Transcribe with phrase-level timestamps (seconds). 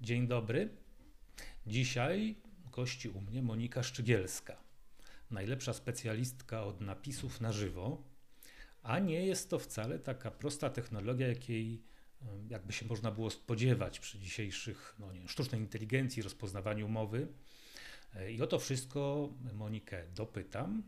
[0.00, 0.68] Dzień dobry.
[1.66, 2.36] Dzisiaj
[2.72, 4.56] gości u mnie Monika Szczygielska,
[5.30, 8.02] najlepsza specjalistka od napisów na żywo,
[8.82, 11.82] a nie jest to wcale taka prosta technologia, jakiej
[12.48, 17.28] jakby się można było spodziewać przy dzisiejszych no nie, sztucznej inteligencji, rozpoznawaniu mowy.
[18.14, 20.82] E, I o to wszystko Monikę dopytam.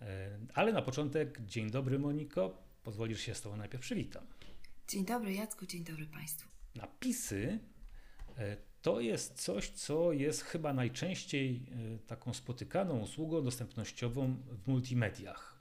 [0.00, 4.26] E, ale na początek, dzień dobry Moniko, pozwolisz się z Tobą najpierw przywitam.
[4.88, 6.48] Dzień dobry Jacku, dzień dobry Państwu.
[6.74, 7.58] Napisy
[8.38, 11.66] e, to jest coś, co jest chyba najczęściej
[12.06, 15.56] taką spotykaną usługą dostępnościową w multimediach.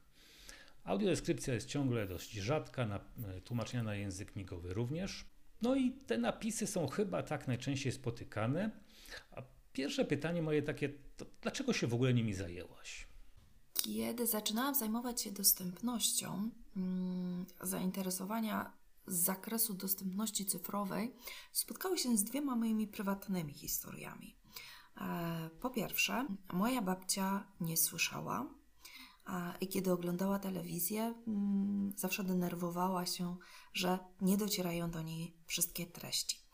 [0.84, 3.00] Audiodeskrypcja jest ciągle dość rzadka, na,
[3.44, 5.26] tłumaczenia na język migowy również.
[5.62, 8.72] No i te napisy są chyba tak najczęściej spotykane.
[9.32, 9.42] A
[9.74, 10.90] pierwsze pytanie moje takie,
[11.42, 13.08] dlaczego się w ogóle nimi zajęłaś?
[13.86, 18.74] Kiedy zaczynałam zajmować się dostępnością, hmm, zainteresowania
[19.08, 21.16] z zakresu dostępności cyfrowej
[21.52, 24.36] spotkały się z dwiema moimi prywatnymi historiami.
[24.98, 28.46] E, po pierwsze, moja babcia nie słyszała,
[29.62, 33.38] i kiedy oglądała telewizję, mm, zawsze denerwowała się,
[33.74, 36.45] że nie docierają do niej wszystkie treści.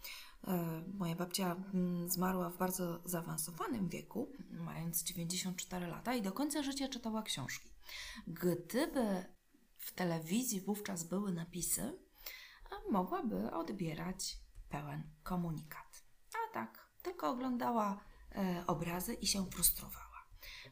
[0.48, 6.64] E, moja babcia mm, zmarła w bardzo zaawansowanym wieku, mając 94 lata, i do końca
[6.64, 7.70] życia czytała książki.
[8.28, 9.26] Gdyby
[9.78, 12.00] w telewizji wówczas były napisy,
[12.92, 14.38] mogłaby odbierać
[14.70, 16.04] pełen komunikat.
[16.34, 20.12] A tak, tylko oglądała e, obrazy i się frustrowała.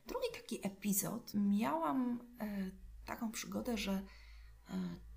[0.05, 2.71] Drugi taki epizod miałam e,
[3.05, 4.03] taką przygodę, że e,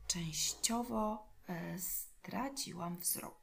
[0.06, 3.41] częściowo e, straciłam wzrok.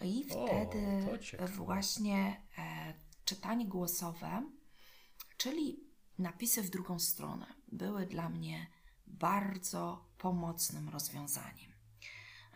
[0.00, 1.08] I wtedy
[1.44, 2.94] o, właśnie e,
[3.24, 4.50] czytanie głosowe,
[5.36, 5.80] czyli
[6.18, 8.66] napisy w drugą stronę, były dla mnie
[9.06, 11.72] bardzo pomocnym rozwiązaniem.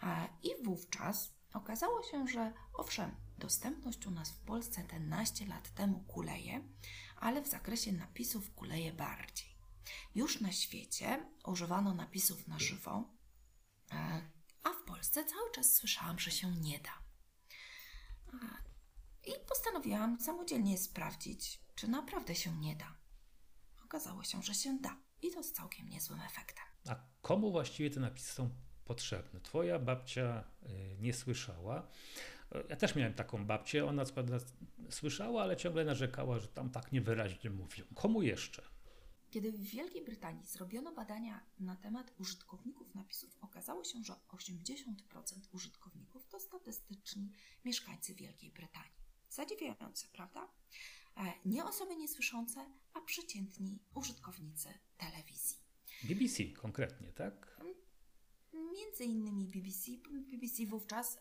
[0.03, 5.75] E, I wówczas okazało się, że owszem, dostępność u nas w Polsce te naście lat
[5.75, 6.61] temu kuleje,
[7.17, 9.51] ale w zakresie napisów kuleje bardziej.
[10.15, 13.05] Już na świecie używano napisów na żywo,
[13.93, 14.23] e,
[14.63, 17.10] a w Polsce cały czas słyszałam, że się nie da.
[19.27, 22.97] I postanowiłam samodzielnie sprawdzić, czy naprawdę się nie da.
[23.85, 26.65] Okazało się, że się da i to z całkiem niezłym efektem.
[26.89, 28.51] A komu właściwie te napisy są
[28.85, 29.41] potrzebne?
[29.41, 31.89] Twoja babcia y, nie słyszała,
[32.69, 34.37] ja też miałem taką babcię, ona co prawda
[34.91, 37.85] słyszała, ale ciągle narzekała, że tam tak niewyraźnie mówią.
[37.95, 38.63] Komu jeszcze?
[39.31, 44.95] Kiedy w Wielkiej Brytanii zrobiono badania na temat użytkowników napisów, okazało się, że 80%
[45.53, 47.33] użytkowników to statystyczni
[47.65, 49.01] mieszkańcy Wielkiej Brytanii.
[49.29, 50.49] Zadziwiające, prawda?
[51.17, 55.59] E, nie osoby niesłyszące, a przeciętni użytkownicy telewizji.
[56.05, 57.61] BBC konkretnie, tak?
[58.53, 59.91] Między innymi BBC,
[60.31, 61.19] BBC wówczas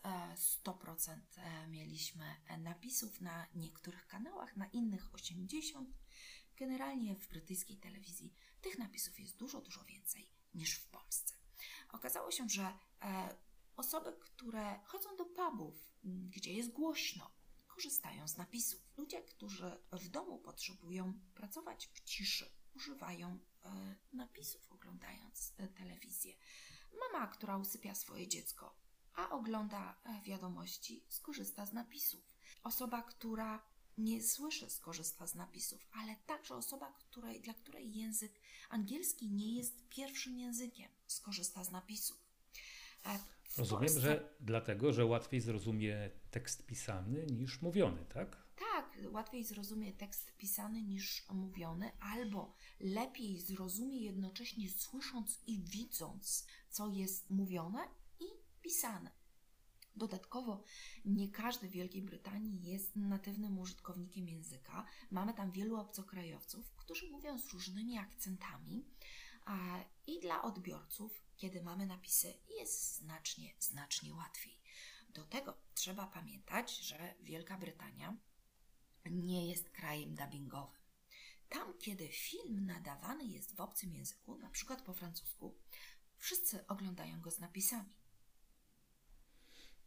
[0.64, 2.24] 100% e, e, mieliśmy
[2.58, 5.84] napisów na niektórych kanałach, na innych 80%.
[6.60, 11.34] Generalnie w brytyjskiej telewizji tych napisów jest dużo, dużo więcej niż w Polsce.
[11.92, 12.78] Okazało się, że
[13.76, 17.30] osoby, które chodzą do pubów, gdzie jest głośno,
[17.66, 18.80] korzystają z napisów.
[18.96, 23.38] Ludzie, którzy w domu potrzebują pracować w ciszy, używają
[24.12, 26.34] napisów oglądając telewizję.
[27.00, 28.74] Mama, która usypia swoje dziecko,
[29.14, 32.36] a ogląda e, wiadomości, skorzysta z napisów.
[32.62, 33.62] Osoba, która
[33.98, 38.40] nie słyszy, skorzysta z napisów, ale także osoba, której, dla której język
[38.70, 42.18] angielski nie jest pierwszym językiem, skorzysta z napisów.
[43.06, 43.18] E,
[43.58, 44.00] Rozumiem, Polsce...
[44.00, 48.50] że dlatego, że łatwiej zrozumie tekst pisany niż mówiony, tak?
[48.58, 56.88] Tak, łatwiej zrozumie tekst pisany niż mówiony, albo lepiej zrozumie jednocześnie słysząc i widząc, co
[56.88, 57.88] jest mówione
[58.20, 58.24] i
[58.62, 59.19] pisane.
[59.96, 60.62] Dodatkowo,
[61.04, 64.86] nie każdy w Wielkiej Brytanii jest natywnym użytkownikiem języka.
[65.10, 68.84] Mamy tam wielu obcokrajowców, którzy mówią z różnymi akcentami,
[70.06, 74.60] i dla odbiorców, kiedy mamy napisy, jest znacznie, znacznie łatwiej.
[75.08, 78.16] Do tego trzeba pamiętać, że Wielka Brytania
[79.10, 80.80] nie jest krajem dubbingowym.
[81.48, 85.58] Tam, kiedy film nadawany jest w obcym języku, na przykład po francusku,
[86.16, 87.99] wszyscy oglądają go z napisami.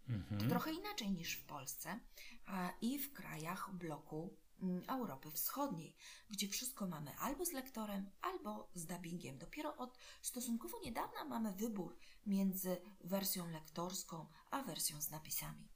[0.09, 0.41] Mhm.
[0.41, 1.99] To trochę inaczej niż w Polsce
[2.45, 5.95] a i w krajach bloku mm, Europy Wschodniej,
[6.29, 9.37] gdzie wszystko mamy albo z lektorem, albo z dubbingiem.
[9.37, 15.67] Dopiero od stosunkowo niedawna mamy wybór między wersją lektorską a wersją z napisami.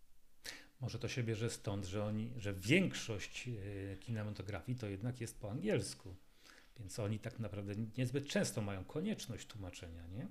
[0.79, 5.51] Może to się bierze stąd, że, oni, że większość e, kinematografii to jednak jest po
[5.51, 6.15] angielsku.
[6.79, 10.27] Więc oni tak naprawdę niezbyt często mają konieczność tłumaczenia, nie?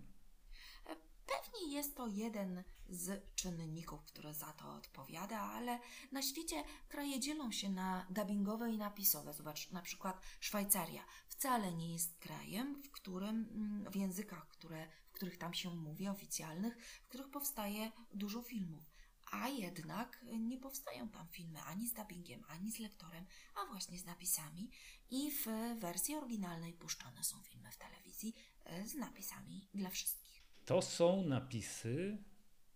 [1.66, 5.78] Pewnie jest to jeden z czynników, który za to odpowiada, ale
[6.12, 9.32] na świecie kraje dzielą się na dubbingowe i napisowe.
[9.34, 15.12] Zobacz, na przykład Szwajcaria wcale nie jest krajem, w którym mm, w językach, które, w
[15.12, 18.84] których tam się mówi, oficjalnych, w których powstaje dużo filmów.
[19.30, 24.04] A jednak nie powstają tam filmy ani z dubbingiem, ani z lektorem, a właśnie z
[24.04, 24.70] napisami.
[25.10, 25.46] I w
[25.80, 28.34] wersji oryginalnej puszczone są filmy w telewizji
[28.64, 30.25] e, z napisami dla wszystkich.
[30.66, 32.18] To są napisy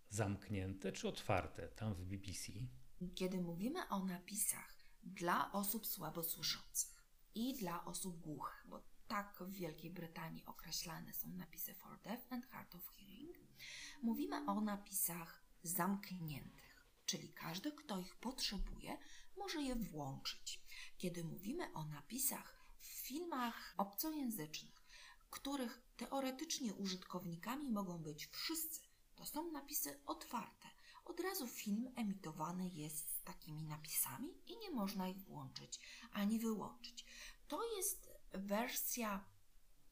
[0.09, 2.51] zamknięte czy otwarte tam w BBC?
[3.15, 7.03] Kiedy mówimy o napisach dla osób słabosłyszących
[7.35, 12.45] i dla osób głuchych, bo tak w Wielkiej Brytanii określane są napisy for deaf and
[12.45, 13.37] hard of hearing,
[14.01, 18.97] mówimy o napisach zamkniętych, czyli każdy, kto ich potrzebuje,
[19.37, 20.61] może je włączyć.
[20.97, 24.80] Kiedy mówimy o napisach w filmach obcojęzycznych,
[25.31, 28.81] których teoretycznie użytkownikami mogą być wszyscy,
[29.15, 30.67] to są napisy otwarte.
[31.05, 35.79] Od razu film emitowany jest z takimi napisami i nie można ich włączyć
[36.11, 37.05] ani wyłączyć.
[37.47, 39.25] To jest wersja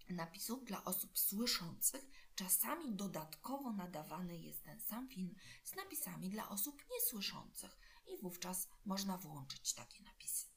[0.09, 2.09] napisów dla osób słyszących.
[2.36, 9.18] Czasami dodatkowo nadawany jest ten sam film z napisami dla osób niesłyszących i wówczas można
[9.18, 10.47] włączyć takie napisy.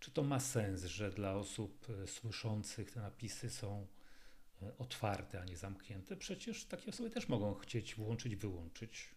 [0.00, 3.86] Czy to ma sens, że dla osób e, słyszących te napisy są
[4.78, 6.16] otwarte, a nie zamknięte?
[6.16, 9.13] Przecież takie osoby też mogą chcieć włączyć, wyłączyć.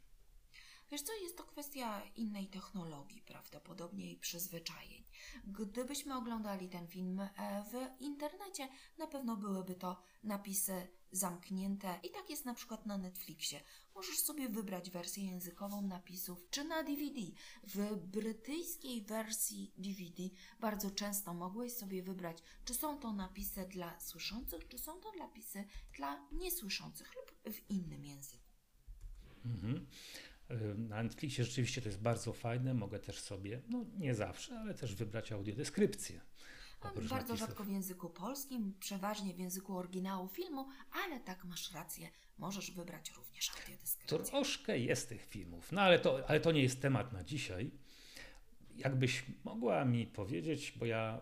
[0.92, 5.04] Wiesz co, jest to kwestia innej technologii, prawdopodobnie i przyzwyczajeń.
[5.48, 7.30] Gdybyśmy oglądali ten film e,
[7.72, 13.62] w internecie, na pewno byłyby to napisy zamknięte i tak jest na przykład na Netflixie.
[13.95, 17.22] Możesz sobie wybrać wersję językową napisów, czy na DVD.
[17.63, 20.24] W brytyjskiej wersji DVD
[20.60, 25.66] bardzo często mogłeś sobie wybrać, czy są to napisy dla słyszących, czy są to napisy
[25.98, 28.48] dla niesłyszących lub w innym języku.
[29.45, 29.88] Mhm.
[30.77, 32.73] Na Netflixie rzeczywiście to jest bardzo fajne.
[32.73, 36.21] Mogę też sobie, no nie zawsze, ale też wybrać audiodeskrypcję.
[36.83, 37.39] Bardzo napisów.
[37.39, 40.67] rzadko w języku polskim, przeważnie w języku oryginału filmu,
[41.05, 44.17] ale tak masz rację, możesz wybrać również audiodeskrypcję.
[44.17, 47.71] Troszkę jest tych filmów, no ale to, ale to nie jest temat na dzisiaj.
[48.75, 51.21] Jakbyś mogła mi powiedzieć, bo ja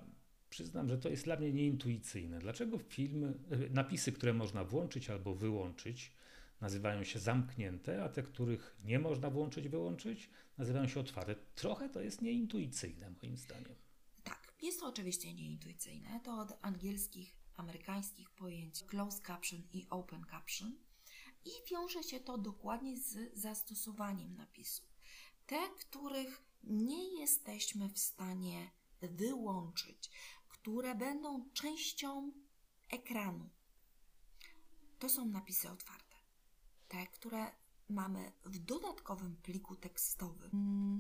[0.50, 2.40] przyznam, że to jest dla mnie nieintuicyjne.
[2.40, 3.34] Dlaczego film,
[3.70, 6.12] napisy, które można włączyć albo wyłączyć,
[6.62, 11.36] nazywają się zamknięte, a te, których nie można włączyć, wyłączyć, nazywają się otwarte.
[11.56, 13.76] Trochę to jest nieintuicyjne moim zdaniem.
[14.24, 16.20] Tak, jest to oczywiście nieintuicyjne.
[16.24, 20.76] To od angielskich, amerykańskich pojęć closed caption i open caption
[21.46, 24.96] i wiąże się to dokładnie z zastosowaniem napisów.
[25.46, 30.10] Te, których nie jesteśmy w stanie wyłączyć,
[30.48, 32.32] które będą częścią
[32.92, 33.50] ekranu,
[35.00, 36.05] to są napisy otwarte
[36.88, 37.52] te, które
[37.90, 40.50] mamy w dodatkowym pliku tekstowym.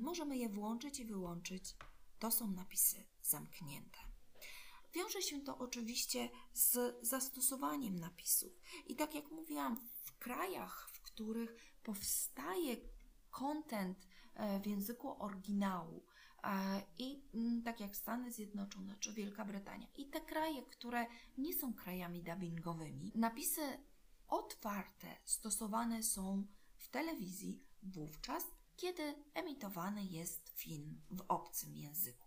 [0.02, 1.76] Możemy je włączyć i wyłączyć.
[2.20, 4.00] To są napisy zamknięte.
[4.94, 8.52] Wiąże się to oczywiście z zastosowaniem napisów.
[8.88, 12.78] I tak jak mówiłam, w krajach, w których powstaje
[13.32, 16.04] content e, w języku oryginału,
[16.44, 21.06] e, i mm, tak jak Stany Zjednoczone czy Wielka Brytania, i te kraje, które
[21.38, 23.62] nie są krajami dubbingowymi, napisy
[24.28, 28.44] otwarte stosowane są w telewizji wówczas,
[28.76, 32.26] kiedy emitowany jest film w obcym języku.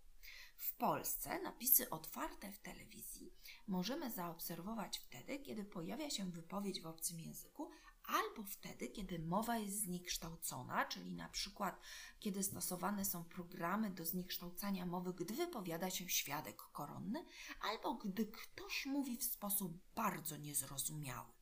[0.57, 3.33] W Polsce napisy otwarte w telewizji
[3.67, 7.71] możemy zaobserwować wtedy, kiedy pojawia się wypowiedź w obcym języku,
[8.05, 11.81] albo wtedy, kiedy mowa jest zniekształcona, czyli na przykład
[12.21, 17.25] kiedy stosowane są programy do zniekształcania mowy, gdy wypowiada się świadek koronny,
[17.61, 21.38] albo gdy ktoś mówi w sposób bardzo niezrozumiały.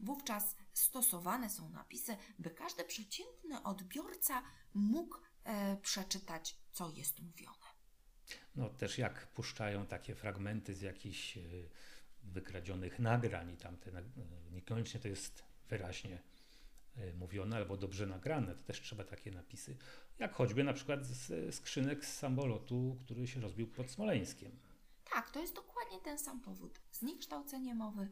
[0.00, 4.42] Wówczas stosowane są napisy, by każdy przeciętny odbiorca
[4.74, 7.70] mógł e, przeczytać, co jest mówione.
[8.56, 11.40] No też jak puszczają takie fragmenty z jakichś e,
[12.22, 14.02] wykradzionych nagrań i tamte, e,
[14.52, 16.22] niekoniecznie to jest wyraźnie
[16.96, 19.76] e, mówione albo dobrze nagrane, to też trzeba takie napisy,
[20.18, 24.58] jak choćby na przykład z skrzynek z samolotu, który się rozbił pod Smoleńskiem.
[25.12, 26.80] Tak, to jest dokładnie ten sam powód.
[26.92, 28.08] Zniekształcenie mowy,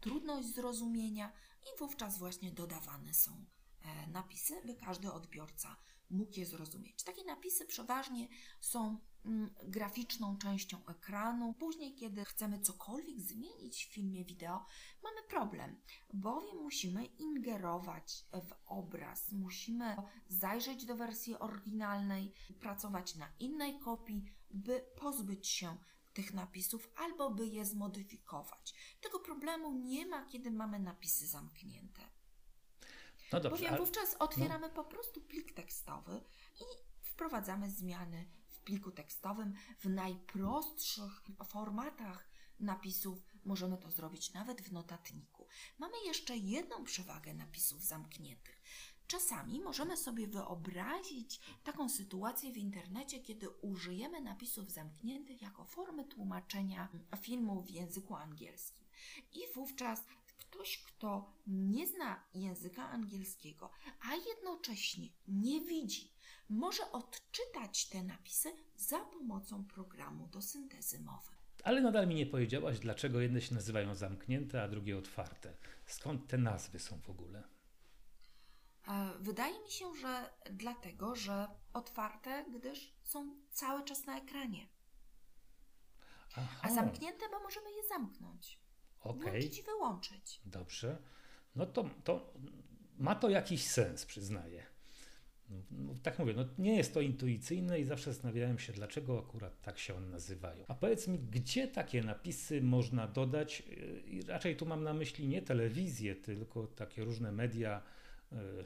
[0.00, 3.44] trudność zrozumienia i wówczas właśnie dodawane są
[3.82, 5.76] e, napisy, by każdy odbiorca
[6.10, 7.02] mógł je zrozumieć.
[7.02, 8.28] Takie napisy przeważnie
[8.60, 8.98] są
[9.64, 11.54] graficzną częścią ekranu.
[11.54, 14.66] Później, kiedy chcemy cokolwiek zmienić w filmie wideo,
[15.02, 15.80] mamy problem,
[16.12, 19.96] bowiem musimy ingerować w obraz, musimy
[20.28, 25.76] zajrzeć do wersji oryginalnej, pracować na innej kopii, by pozbyć się
[26.18, 28.74] tych napisów albo by je zmodyfikować.
[29.00, 32.02] Tego problemu nie ma, kiedy mamy napisy zamknięte.
[33.32, 36.20] No dobrze, Bowiem ale- wówczas otwieramy po prostu plik tekstowy
[36.60, 36.64] i
[37.02, 42.28] wprowadzamy zmiany w pliku tekstowym w najprostszych formatach
[42.60, 43.18] napisów.
[43.44, 45.46] Możemy to zrobić nawet w notatniku.
[45.78, 48.62] Mamy jeszcze jedną przewagę napisów zamkniętych.
[49.08, 56.88] Czasami możemy sobie wyobrazić taką sytuację w internecie, kiedy użyjemy napisów zamkniętych jako formy tłumaczenia
[57.20, 58.86] filmu w języku angielskim.
[59.32, 60.04] I wówczas
[60.38, 66.12] ktoś, kto nie zna języka angielskiego, a jednocześnie nie widzi,
[66.48, 71.32] może odczytać te napisy za pomocą programu do syntezy mowy.
[71.64, 75.54] Ale nadal mi nie powiedziałaś, dlaczego jedne się nazywają zamknięte, a drugie otwarte.
[75.86, 77.57] Skąd te nazwy są w ogóle?
[79.20, 84.68] Wydaje mi się, że dlatego, że otwarte, gdyż są cały czas na ekranie,
[86.36, 88.58] Aha, a zamknięte, bo możemy je zamknąć,
[89.00, 90.40] okej, włączyć i wyłączyć.
[90.44, 91.02] dobrze.
[91.56, 92.32] No to, to
[92.98, 94.66] ma to jakiś sens, przyznaję.
[95.70, 99.78] No, tak mówię, no nie jest to intuicyjne i zawsze zastanawiałem się, dlaczego akurat tak
[99.78, 100.64] się one nazywają.
[100.68, 103.60] A powiedz mi, gdzie takie napisy można dodać?
[103.60, 107.82] Yy, I raczej tu mam na myśli nie telewizję, tylko takie różne media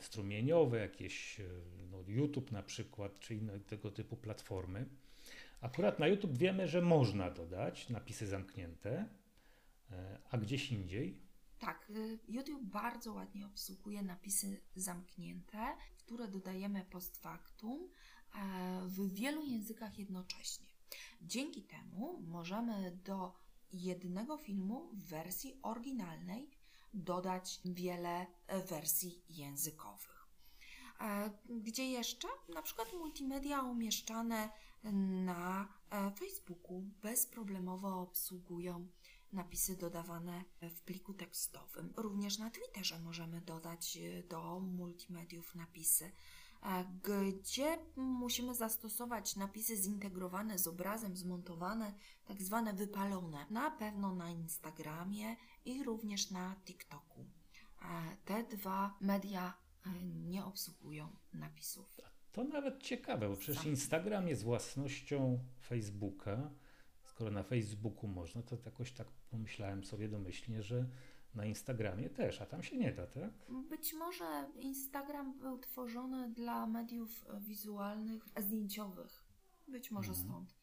[0.01, 1.45] strumieniowe, jakieś e,
[1.91, 4.87] no, YouTube na przykład, czy inne tego typu platformy.
[5.61, 9.09] Akurat na YouTube wiemy, że można dodać napisy zamknięte,
[9.91, 11.21] e, a gdzieś indziej
[11.59, 11.93] Tak,
[12.29, 17.89] YouTube bardzo ładnie obsługuje napisy zamknięte, które dodajemy post factum
[18.35, 20.67] e, w wielu językach jednocześnie.
[21.23, 23.35] Dzięki temu możemy do
[23.73, 26.51] jednego filmu w wersji oryginalnej
[26.95, 30.27] dodać wiele e, wersji językowych.
[31.01, 32.29] E, Gdzie jeszcze?
[32.55, 34.51] Na przykład multimedia umieszczane
[35.25, 38.89] na e, Facebooku bezproblemowo obsługują
[39.33, 41.93] napisy dodawane w pliku tekstowym.
[41.97, 46.13] Również na Twitterze możemy dodać do multimediów napisy,
[47.03, 53.47] gdzie musimy zastosować napisy zintegrowane z obrazem, zmontowane, tak zwane wypalone.
[53.51, 57.25] Na pewno na Instagramie i również na TikToku.
[58.25, 59.55] Te dwa media
[59.87, 62.01] e, nie obsługują napisów.
[62.33, 63.67] To nawet ciekawe, bo przecież.
[63.67, 66.51] Instagram jest własnością Facebooka.
[67.03, 70.89] Skoro na Facebooku można, to jakoś tak pomyślałem sobie domyślnie, że
[71.35, 73.31] na Instagramie też, a tam się nie da, tak?
[73.69, 79.25] Być może Instagram był tworzony dla mediów wizualnych, zdjęciowych.
[79.69, 80.29] Być może Mhm.
[80.29, 80.55] stąd.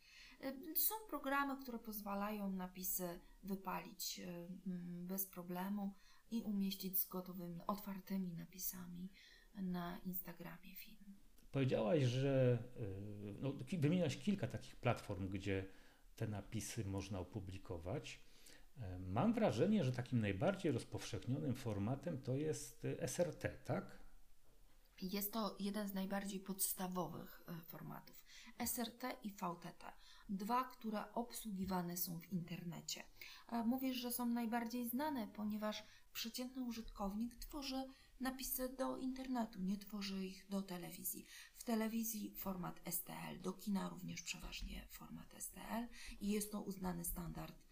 [0.41, 5.93] E, Są programy, które pozwalają napisy wypalić e, mm, bez problemu
[6.31, 9.09] i umieścić z gotowymi, otwartymi napisami
[9.55, 11.15] na Instagramie film.
[11.51, 15.65] Powiedziałaś, że y, no, wymieniałaś kilka takich platform, gdzie
[16.15, 18.19] te napisy można opublikować.
[18.81, 23.99] E, Mam wrażenie, że takim najbardziej rozpowszechnionym formatem to jest y, SRT, tak?
[25.01, 28.25] Jest to jeden z najbardziej podstawowych e, formatów.
[28.65, 29.91] SRT i VTT.
[30.29, 33.03] Dwa, które obsługiwane są w internecie.
[33.51, 35.83] E, Mówisz, że są najbardziej znane, ponieważ
[36.13, 37.83] przeciętny użytkownik tworzy
[38.19, 41.25] napisy do internetu, nie tworzy ich do telewizji.
[41.55, 45.87] W telewizji format STL, do kina również przeważnie format STL
[46.21, 47.68] i jest to uznany standard, e,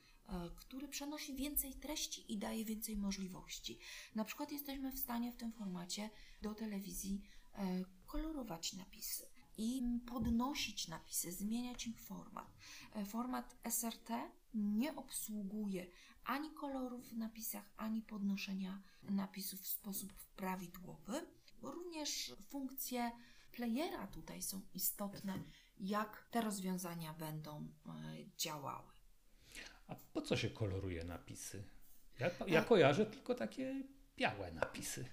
[0.56, 3.80] który przenosi więcej treści i daje więcej możliwości.
[4.16, 6.10] Na przykład jesteśmy w stanie w tym formacie
[6.42, 7.22] do telewizji
[7.54, 9.26] e, kolorować napisy
[9.58, 12.54] i podnosić napisy, zmieniać ich format.
[12.96, 14.10] E, Format SRT
[14.54, 15.88] nie obsługuje
[16.24, 21.28] ani kolorów w napisach, ani podnoszenia napisów w sposób prawidłowy.
[21.62, 23.12] Również funkcje
[23.52, 25.44] playera tutaj są istotne,
[25.80, 27.92] jak te rozwiązania będą e,
[28.38, 28.97] działały.
[29.88, 31.64] A po co się koloruje napisy?
[32.20, 33.84] Ja, ja kojarzę tylko takie
[34.18, 35.06] białe napisy.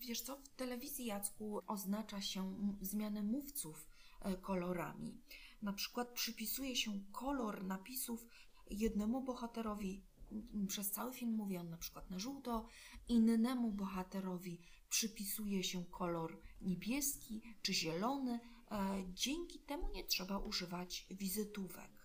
[0.00, 3.88] Wiesz co, w telewizji Jacku oznacza się zmianę mówców
[4.20, 5.20] e, kolorami.
[5.62, 8.26] Na przykład przypisuje się kolor napisów
[8.70, 10.04] jednemu bohaterowi.
[10.68, 12.66] Przez cały film mówi on na przykład na żółto,
[13.08, 18.40] innemu bohaterowi przypisuje się kolor niebieski czy zielony.
[18.70, 21.99] E, Dzięki temu nie trzeba używać wizytówek.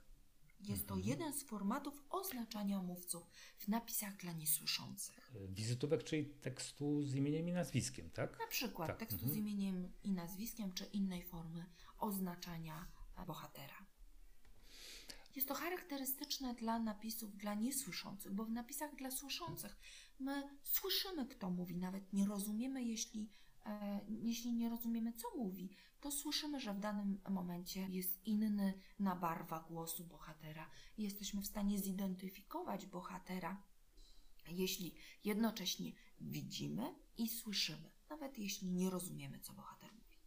[0.69, 5.31] Jest to jeden z formatów oznaczania mówców w napisach dla niesłyszących.
[5.35, 8.39] E, Wizytówek, czyli tekstu z imieniem i nazwiskiem, tak?
[8.39, 9.33] Na przykład Tak, tekstu mhm.
[9.33, 11.65] z imieniem i nazwiskiem, czy innej formy
[11.99, 13.85] oznaczania e, bohatera.
[15.35, 19.77] Jest to charakterystyczne dla napisów dla niesłyszących, bo w napisach dla słyszących
[20.19, 23.29] my słyszymy, kto mówi, nawet nie rozumiemy, jeśli,
[23.65, 25.69] e, jeśli nie rozumiemy, co mówi,
[26.05, 30.69] to słyszymy, że w danym momencie jest inny na barwa głosu bohatera.
[30.97, 33.63] Jesteśmy w stanie zidentyfikować bohatera,
[34.47, 40.17] jeśli jednocześnie widzimy i słyszymy, nawet jeśli nie rozumiemy, co bohater mówi.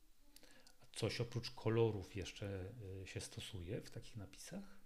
[0.83, 4.79] A coś oprócz kolorów jeszcze y, się stosuje w takich napisach?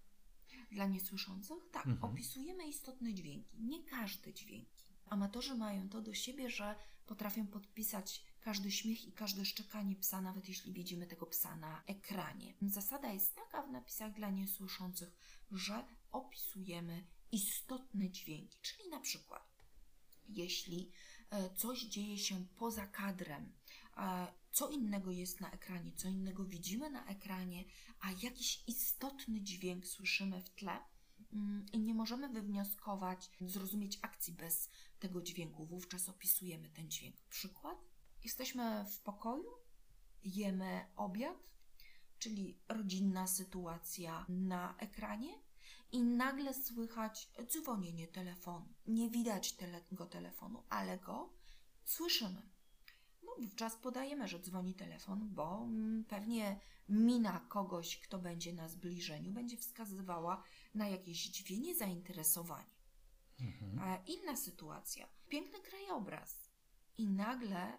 [0.71, 1.71] Dla niesłyszących?
[1.71, 2.13] Tak, Mhm.
[2.13, 4.85] opisujemy istotne dźwięki, nie każde dźwięki.
[5.07, 6.75] Amatorzy mają to do siebie, że
[7.07, 12.55] potrafią podpisać każdy śmiech i każde szczekanie psa, nawet jeśli widzimy tego psa na ekranie.
[12.63, 15.17] Zasada jest taka w napisach dla niesłyszących,
[15.53, 19.53] że opisujemy istotne dźwięki, czyli na przykład
[20.29, 20.91] jeśli
[21.31, 23.53] e, coś dzieje się poza kadrem,
[24.53, 27.65] co innego jest na ekranie, co innego widzimy na ekranie,
[28.01, 30.79] a jakiś istotny dźwięk słyszymy w tle
[31.33, 34.69] mm, i nie możemy wywnioskować, zrozumieć akcji bez
[34.99, 37.17] tego dźwięku, wówczas opisujemy ten dźwięk.
[37.31, 37.92] Przykład?
[38.25, 39.50] Jesteśmy w pokoju,
[40.25, 41.50] jemy obiad,
[42.19, 45.33] czyli rodzinna sytuacja na ekranie
[45.93, 48.69] i nagle słychać dzwonienie telefonu.
[48.87, 49.52] Nie widać
[49.88, 51.33] tego telefonu, ale go
[51.85, 52.43] słyszymy.
[53.23, 59.33] No wówczas podajemy, że dzwoni telefon, bo mm, pewnie mina kogoś, kto będzie na zbliżeniu,
[59.33, 60.43] będzie wskazywała
[60.75, 62.73] na jakieś dźwięk zainteresowanie.
[63.41, 63.79] Mhm.
[63.79, 65.09] A inna sytuacja.
[65.29, 66.50] Piękny krajobraz.
[66.99, 67.79] I nagle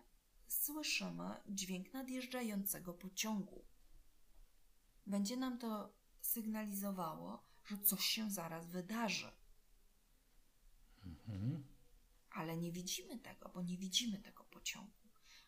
[0.54, 3.66] słyszymy dźwięk nadjeżdżającego pociągu.
[5.08, 9.32] Będzie nam to sygnalizowało, że coś się zaraz wydarzy.
[11.06, 11.64] Mhm.
[12.32, 14.92] Ale nie widzimy tego, bo nie widzimy tego pociągu.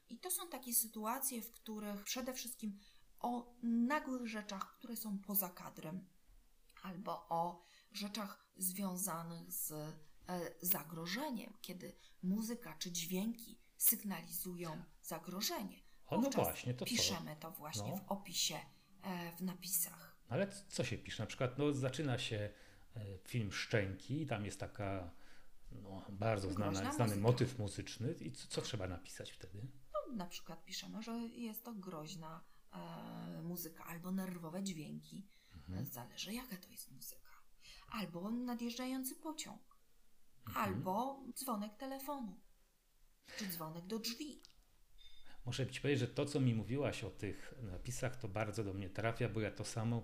[0.09, 2.79] I to są takie sytuacje, w których przede wszystkim
[3.19, 6.07] o nagłych rzeczach, które są poza kadrem,
[6.83, 9.95] albo o rzeczach związanych z e,
[10.61, 15.79] zagrożeniem, kiedy muzyka czy dźwięki sygnalizują zagrożenie.
[16.07, 16.91] O, no właśnie, to co?
[16.91, 17.97] piszemy to właśnie No.
[17.97, 18.59] w opisie,
[19.01, 20.15] e, w napisach.
[20.29, 21.23] Ale co się pisze?
[21.23, 22.49] Na przykład no, zaczyna się
[22.95, 25.11] e, film Szczęki i tam jest taka
[25.71, 27.21] no, bardzo znana, znany muzyka.
[27.21, 28.11] motyw muzyczny.
[28.13, 29.67] I co, co trzeba napisać wtedy?
[29.93, 35.27] No, na przykład piszemy, że jest to groźna e, muzyka albo nerwowe dźwięki.
[35.55, 35.85] Mhm.
[35.85, 37.29] Zależy, jaka to jest muzyka.
[37.91, 39.77] Albo nadjeżdżający pociąg,
[40.55, 42.39] albo dzwonek telefonu,
[43.37, 44.41] czy dzwonek do drzwi.
[45.45, 48.89] Muszę Ci powiedzieć, że to, co mi mówiłaś o tych napisach, to bardzo do mnie
[48.89, 50.03] trafia, bo ja to samo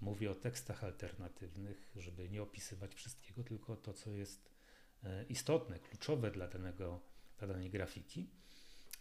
[0.00, 4.50] mówię o tekstach alternatywnych, żeby nie opisywać wszystkiego, tylko to, co jest
[5.04, 7.00] e, istotne, kluczowe dla, danego,
[7.38, 8.30] dla danej grafiki.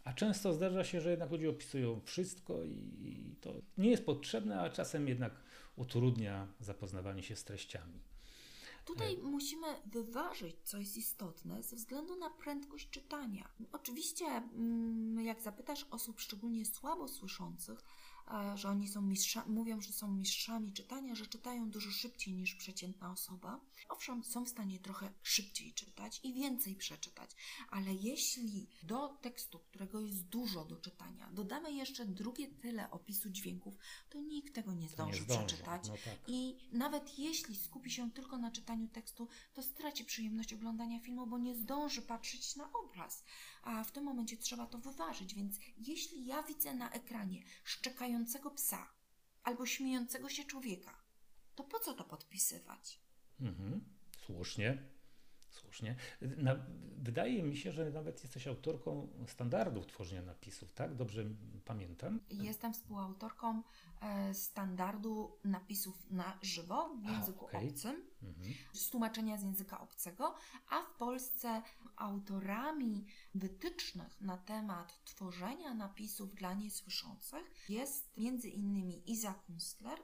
[0.04, 4.70] A często zdarza się, że jednak ludzie opisują wszystko i to nie jest potrzebne, a
[4.70, 5.34] czasem jednak
[5.76, 8.13] utrudnia zapoznawanie się z treściami.
[8.86, 13.50] Tutaj musimy wyważyć, co jest istotne, ze względu na prędkość czytania.
[13.72, 17.84] Oczywiście, mm, jak zapytasz osób szczególnie słabo słyszących,
[18.28, 22.56] e, że oni są mistrza, mówią, że są mistrzami czytania, że czytają dużo szybciej niż
[22.56, 23.60] przeciętna osoba.
[23.90, 27.32] Owszem, są w stanie trochę szybciej czytać i więcej przeczytać,
[27.70, 33.74] ale jeśli do tekstu, którego jest dużo do czytania, dodamy jeszcze drugie tyle opisu dźwięków,
[34.10, 35.46] to nikt tego nie zdąży, nie zdążą.
[35.46, 35.88] przeczytać.
[35.88, 36.20] No tak.
[36.28, 41.38] I nawet jeśli skupi się tylko na czytaniu tekstu, to straci przyjemność oglądania filmu, bo
[41.38, 43.24] nie zdąży patrzeć na obraz.
[43.64, 45.34] A w tym momencie trzeba to wyważyć.
[45.34, 48.94] Więc jeśli ja widzę na ekranie szczekającego psa
[49.44, 51.04] albo śmiejącego się człowieka,
[51.56, 53.03] to po co to podpisywać?
[53.44, 53.84] Mhm.
[54.26, 54.84] Słusznie.
[55.50, 55.96] Słusznie.
[56.22, 56.56] Na,
[56.98, 60.96] wydaje mi się, że nawet jesteś autorką standardów tworzenia napisów, tak?
[60.96, 61.26] Dobrze
[61.66, 62.20] pamiętam?
[62.30, 63.62] Jestem współautorką
[64.02, 67.70] e, standardu napisów na żywo w A, języku okej.
[67.70, 68.04] obcym.
[68.24, 68.54] Mhm.
[68.74, 70.36] z tłumaczenia z języka obcego,
[70.70, 71.62] a w Polsce
[71.96, 80.00] autorami wytycznych na temat tworzenia napisów dla niesłyszących jest między innymi Iza Kunstler,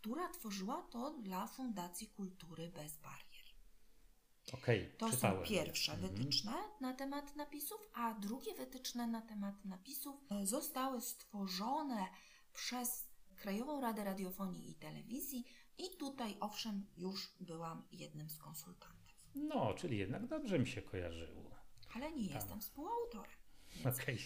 [0.00, 3.48] która tworzyła to dla Fundacji Kultury Bez Barier.
[4.52, 5.42] Okej, To czytałem.
[5.46, 6.12] są pierwsze Mhm.
[6.14, 12.06] wytyczne na temat napisów, a drugie wytyczne na temat napisów e, zostały stworzone
[12.52, 13.06] przez
[13.36, 15.44] Krajową Radę Radiofonii i Telewizji
[15.78, 18.98] i tutaj owszem już byłam jednym z konsultantów.
[19.34, 21.50] No, czyli jednak dobrze mi się kojarzyło.
[21.94, 22.34] ale nie Tak.
[22.34, 23.36] jestem współautorem.
[23.94, 24.18] Okej.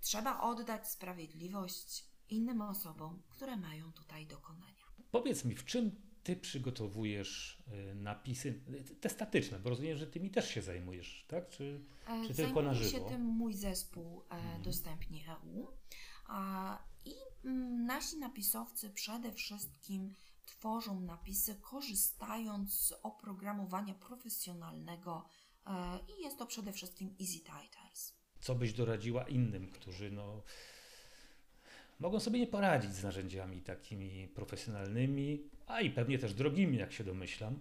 [0.00, 4.77] trzeba oddać sprawiedliwość innym osobom, które mają tutaj dokonania.
[5.10, 5.90] Powiedz mi, w czym
[6.22, 8.60] ty przygotowujesz y, napisy
[9.00, 11.48] te statyczne, bo rozumiem, że tymi też się zajmujesz, tak?
[11.48, 12.96] Czy, E, czy tylko na żywo?
[12.96, 13.04] Mhm.
[13.04, 15.68] się tym mój zespół e, Dostępnie EU.
[17.04, 20.14] I mm, nasi napisowcy przede wszystkim
[20.46, 25.28] tworzą napisy korzystając z oprogramowania profesjonalnego
[25.66, 28.14] e, i jest to przede wszystkim Easy Titles.
[28.40, 30.42] Co byś doradziła innym, którzy no,
[31.98, 37.04] mogą sobie nie poradzić z narzędziami takimi profesjonalnymi, a i pewnie też drogimi, jak się
[37.04, 37.58] domyślam.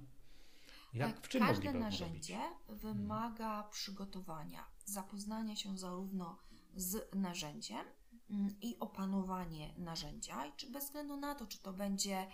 [0.93, 2.38] Jak, w czym Każde narzędzie
[2.69, 6.39] wymaga przygotowania, zapoznania się zarówno
[6.76, 7.86] z narzędziem
[8.30, 12.28] mm, i opanowanie narzędzia, i czy bez względu na to, czy to będzie e,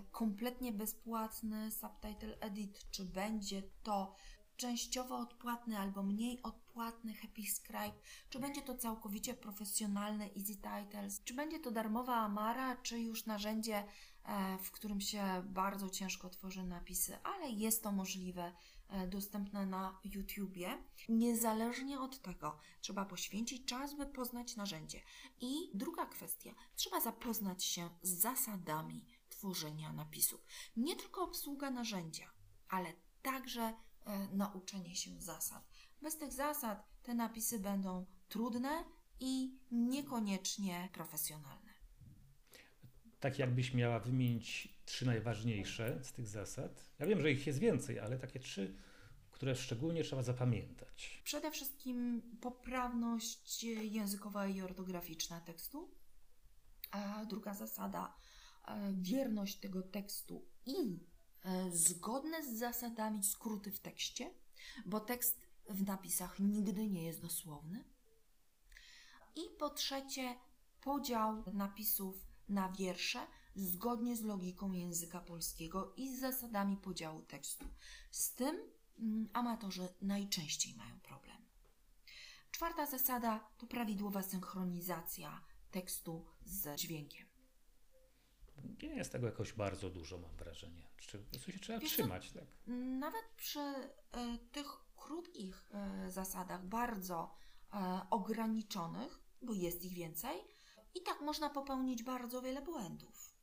[0.00, 4.14] kompletnie bezpłatny subtitle edit, czy będzie to
[4.56, 7.92] częściowo odpłatny albo mniej odpłatny Happy Scribe,
[8.30, 13.84] czy będzie to całkowicie profesjonalny Easy Titles, czy będzie to darmowa Amara, czy już narzędzie,
[14.24, 18.52] e, w którym się bardzo ciężko tworzy napisy, ale jest to możliwe,
[18.88, 20.78] e, dostępne na YouTubie.
[21.08, 25.00] Niezależnie od tego, trzeba poświęcić czas, by poznać narzędzie.
[25.40, 30.44] I druga kwestia, trzeba zapoznać się z zasadami tworzenia napisów.
[30.76, 32.30] Nie tylko obsługa narzędzia,
[32.68, 33.62] ale także
[34.04, 35.71] e, nauczenie się zasad.
[36.02, 38.84] Bez tych zasad te napisy będą trudne
[39.20, 41.72] i niekoniecznie profesjonalne.
[43.20, 46.90] Tak jakbyś miała wymienić trzy najważniejsze z tych zasad.
[46.98, 48.76] Ja wiem, że ich jest więcej, ale takie trzy,
[49.30, 51.22] które szczególnie trzeba zapamiętać.
[51.24, 55.90] Przede wszystkim poprawność językowa i ortograficzna tekstu.
[56.90, 58.14] A druga zasada,
[58.68, 60.98] e, wierność tego tekstu i
[61.44, 64.30] e, zgodne z zasadami skróty w tekście,
[64.86, 67.84] bo tekst w napisach nigdy nie jest dosłowny.
[69.36, 70.36] I po trzecie,
[70.80, 77.64] podział napisów na wiersze zgodnie z logiką języka polskiego i z zasadami podziału tekstu.
[78.10, 78.60] Z tym
[78.98, 81.36] mm, amatorzy najczęściej mają problem.
[82.50, 87.26] Czwarta zasada to prawidłowa synchronizacja tekstu z dźwiękiem.
[88.82, 90.88] Nie jest tego jakoś bardzo dużo, mam wrażenie.
[90.96, 92.44] Czy prostu się trzeba Wiesz trzymać, tak?
[92.98, 93.90] Nawet przy e,
[94.52, 94.66] tych
[95.02, 97.34] krótkich e, zasadach, bardzo
[97.72, 100.36] e, ograniczonych, bo jest ich więcej,
[100.94, 103.36] i tak można popełnić bardzo wiele błędów.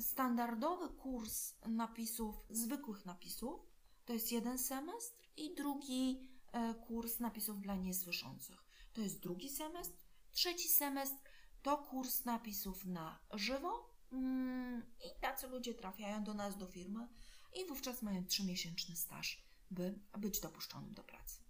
[0.00, 3.60] Standardowy kurs napisów, zwykłych napisów,
[4.04, 8.64] to jest jeden semestr i drugi e, kurs napisów dla niesłyszących.
[8.92, 10.04] To jest drugi semestr.
[10.32, 11.22] Trzeci semestr
[11.62, 17.08] to kurs napisów na żywo mm, i tacy ludzie trafiają do nas, do firmy
[17.54, 21.40] i wówczas mają trzymiesięczny staż, by być dopuszczonym do pracy.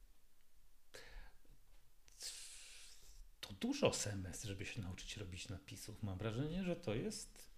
[3.40, 6.02] To dużo semestr, żeby się nauczyć robić napisów.
[6.02, 7.48] Mam wrażenie, że to jest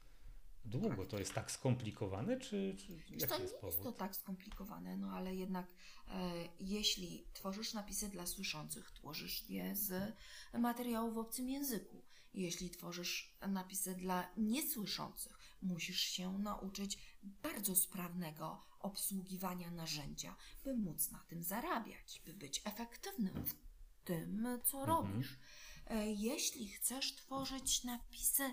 [0.65, 1.07] długo.
[1.07, 3.97] To jest tak skomplikowane, czy, czy jaki co, jest nie jest to powód?
[3.97, 5.67] tak skomplikowane, no ale jednak
[6.09, 10.15] e, jeśli tworzysz napisy dla słyszących, tworzysz je z
[10.53, 12.03] materiału w obcym języku.
[12.35, 21.19] Jeśli tworzysz napisy dla niesłyszących, musisz się nauczyć bardzo sprawnego obsługiwania narzędzia, by móc na
[21.29, 23.55] tym zarabiać, by być efektywnym w
[24.05, 25.39] tym, co robisz.
[25.87, 28.53] E, Jeśli chcesz tworzyć napisy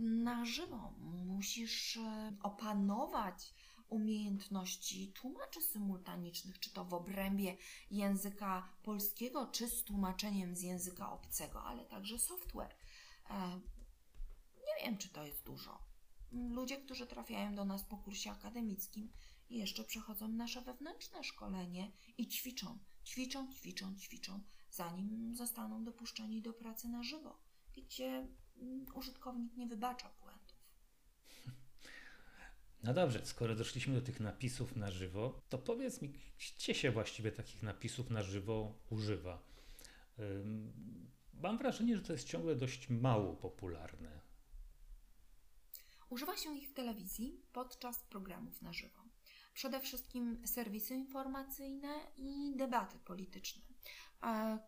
[0.00, 0.94] na żywo,
[1.26, 3.54] musisz e, opanować
[3.88, 7.56] umiejętności tłumaczy symultanicznych, czy to w obrębie
[7.90, 12.74] języka polskiego, czy z tłumaczeniem z języka obcego, ale także software.
[13.30, 13.60] E,
[14.66, 15.83] Nie wiem, czy to jest dużo.
[16.34, 19.12] Ludzie, którzy trafiają do nas po kursie akademickim,
[19.50, 26.88] jeszcze przechodzą nasze wewnętrzne szkolenie i ćwiczą, ćwiczą, ćwiczą, ćwiczą, zanim zostaną dopuszczeni do pracy
[26.88, 27.38] na żywo,
[27.76, 30.44] gdzie mm, użytkownik nie wybacza błędów.
[32.82, 37.32] No dobrze, skoro doszliśmy do tych napisów na żywo, to powiedz mi, gdzie się właściwie
[37.32, 39.42] takich napisów na żywo używa?
[41.34, 44.23] Mam wrażenie, że to jest ciągle dość mało popularne.
[46.14, 49.00] Używa się ich w telewizji podczas programów na żywo.
[49.54, 53.62] Przede wszystkim serwisy informacyjne i debaty polityczne.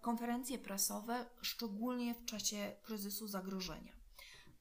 [0.00, 3.92] Konferencje prasowe, szczególnie w czasie kryzysu zagrożenia.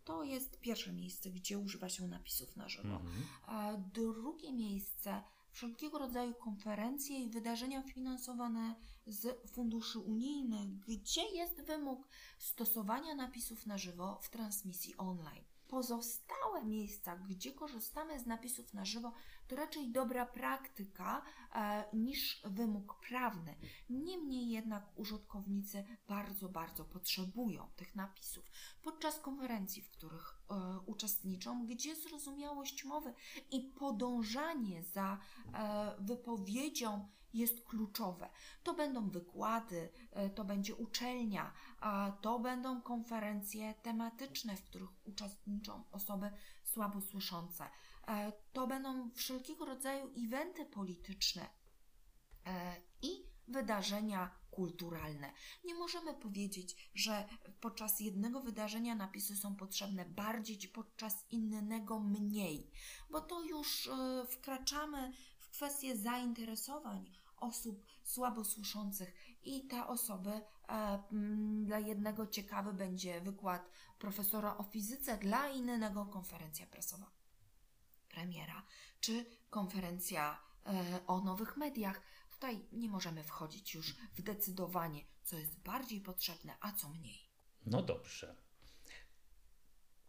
[0.03, 3.01] To jest pierwsze miejsce, gdzie używa się napisów na żywo.
[3.01, 3.83] Mhm.
[3.93, 8.75] Drugie miejsce wszelkiego rodzaju konferencje i wydarzenia finansowane
[9.07, 12.07] z funduszy unijnych, gdzie jest wymóg
[12.39, 15.43] stosowania napisów na żywo w transmisji online.
[15.67, 19.11] Pozostałe miejsca, gdzie korzystamy z napisów na żywo,
[19.47, 21.21] to raczej dobra praktyka
[21.55, 23.55] e, niż wymóg prawny.
[23.89, 28.51] Niemniej jednak użytkownicy bardzo, bardzo potrzebują tych napisów.
[28.81, 33.13] Podczas konferencji, w których e, uczestniczą, gdzie zrozumiałość mowy
[33.51, 35.17] i podążanie za
[35.53, 38.29] e, wypowiedzią jest kluczowe.
[38.63, 41.53] To będą wykłady, e, to będzie uczelnia,
[42.21, 46.31] to będą konferencje tematyczne, w których uczestniczą osoby
[46.63, 47.69] słabosłyszące.
[48.07, 51.49] E, To będą wszelkiego rodzaju eventy polityczne
[52.45, 55.33] e, i wydarzenia kulturalne.
[55.65, 57.27] Nie możemy powiedzieć, że
[57.61, 62.71] podczas jednego wydarzenia napisy są potrzebne bardziej, podczas innego mniej,
[63.09, 63.89] bo to już
[64.29, 67.11] wkraczamy w kwestię zainteresowań
[67.45, 70.43] osób słabosłyszących i te osoby, e,
[71.11, 77.11] m, dla jednego ciekawy będzie wykład profesora o fizyce, dla innego konferencja prasowa
[78.09, 78.63] premiera,
[78.99, 82.01] czy konferencja e, o nowych mediach.
[82.31, 87.29] Tutaj nie możemy wchodzić już w decydowanie, co jest bardziej potrzebne, a co mniej.
[87.65, 88.35] No dobrze.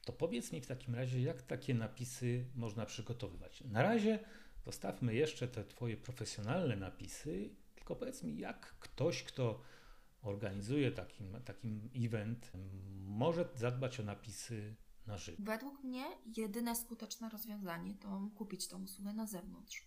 [0.05, 3.61] To powiedz mi w takim razie, jak takie napisy można przygotowywać.
[3.61, 4.25] Na razie
[4.66, 9.61] zostawmy jeszcze te Twoje profesjonalne napisy, tylko powiedz mi, jak ktoś, kto
[10.22, 12.52] organizuje takim, takim event,
[13.00, 14.74] może zadbać o napisy
[15.07, 15.42] na żywo.
[15.44, 16.05] Według mnie
[16.37, 19.87] jedyne skuteczne rozwiązanie to kupić tą usługę na zewnątrz.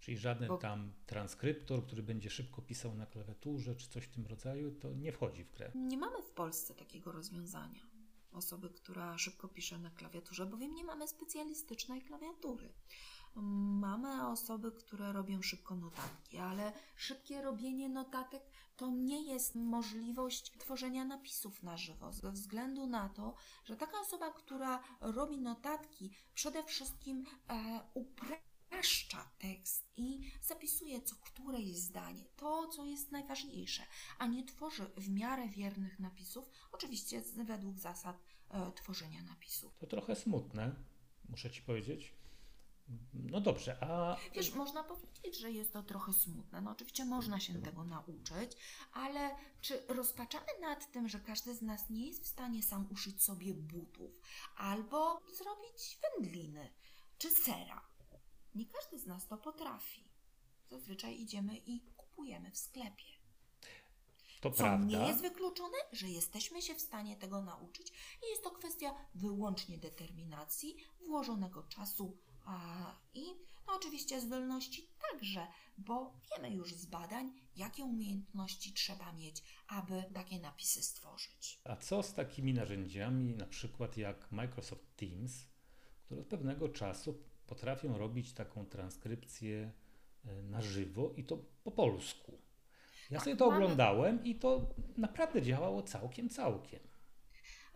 [0.00, 4.26] Czyli żaden Bo- tam transkryptor, który będzie szybko pisał na klawiaturze, czy coś w tym
[4.26, 5.72] rodzaju, to nie wchodzi w grę.
[5.74, 7.86] Nie mamy w Polsce takiego rozwiązania.
[8.32, 12.72] Osoby, która szybko pisze na klawiaturze, bowiem nie mamy specjalistycznej klawiatury.
[13.36, 18.42] Mamy osoby, które robią szybko notatki, ale szybkie robienie notatek
[18.76, 24.30] to nie jest możliwość tworzenia napisów na żywo, ze względu na to, że taka osoba,
[24.30, 32.84] która robi notatki, przede wszystkim e, upraszcza tekst i zapisuje co któreś zdanie, to co
[32.84, 33.82] jest najważniejsze,
[34.18, 39.78] a nie tworzy w miarę wiernych napisów, oczywiście według zasad e, tworzenia napisów.
[39.78, 40.74] To trochę smutne,
[41.28, 42.23] muszę Ci powiedzieć.
[43.14, 46.60] No dobrze, a Wiesz, można powiedzieć, że jest to trochę smutne.
[46.60, 48.56] No oczywiście można się tego nauczyć,
[48.92, 53.22] ale czy rozpaczamy nad tym, że każdy z nas nie jest w stanie sam uszyć
[53.22, 54.10] sobie butów
[54.56, 56.70] albo zrobić wędliny
[57.18, 57.86] czy sera?
[58.54, 60.04] Nie każdy z nas to potrafi.
[60.70, 63.04] Zazwyczaj idziemy i kupujemy w sklepie.
[64.40, 64.86] to Co prawda.
[64.86, 67.92] nie jest wykluczone, że jesteśmy się w stanie tego nauczyć
[68.26, 72.16] i jest to kwestia wyłącznie determinacji, włożonego czasu
[73.14, 73.24] i
[73.66, 75.46] no, oczywiście zdolności także,
[75.78, 81.60] bo wiemy już z badań, jakie umiejętności trzeba mieć, aby takie napisy stworzyć.
[81.64, 85.46] A co z takimi narzędziami, na przykład jak Microsoft Teams,
[86.04, 89.72] które od pewnego czasu potrafią robić taką transkrypcję
[90.24, 92.38] e, na żywo i to po polsku?
[93.10, 96.80] Ja Tak, sobie to mamy- oglądałem i to naprawdę działało całkiem, całkiem.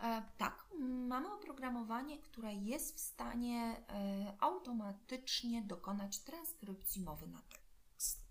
[0.00, 0.66] E, tak,
[1.08, 8.24] mamy oprogramowanie, które jest w stanie e, automatycznie dokonać transkrypcji mowy na tekst.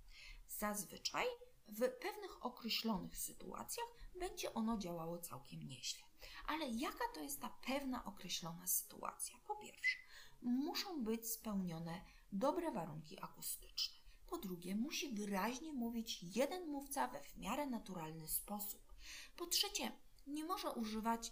[0.50, 1.26] Zazwyczaj
[1.68, 3.88] w pewnych określonych sytuacjach
[4.20, 6.04] będzie ono działało całkiem nieźle.
[6.48, 9.36] Ale jaka to jest ta pewna określona sytuacja?
[9.48, 9.98] Po pierwsze,
[10.42, 12.02] muszą być spełnione
[12.32, 13.98] dobre warunki akustyczne.
[14.28, 18.94] Po drugie, musi wyraźnie mówić jeden mówca we w miarę naturalny sposób.
[19.38, 19.92] Po trzecie,
[20.28, 21.32] nie może używać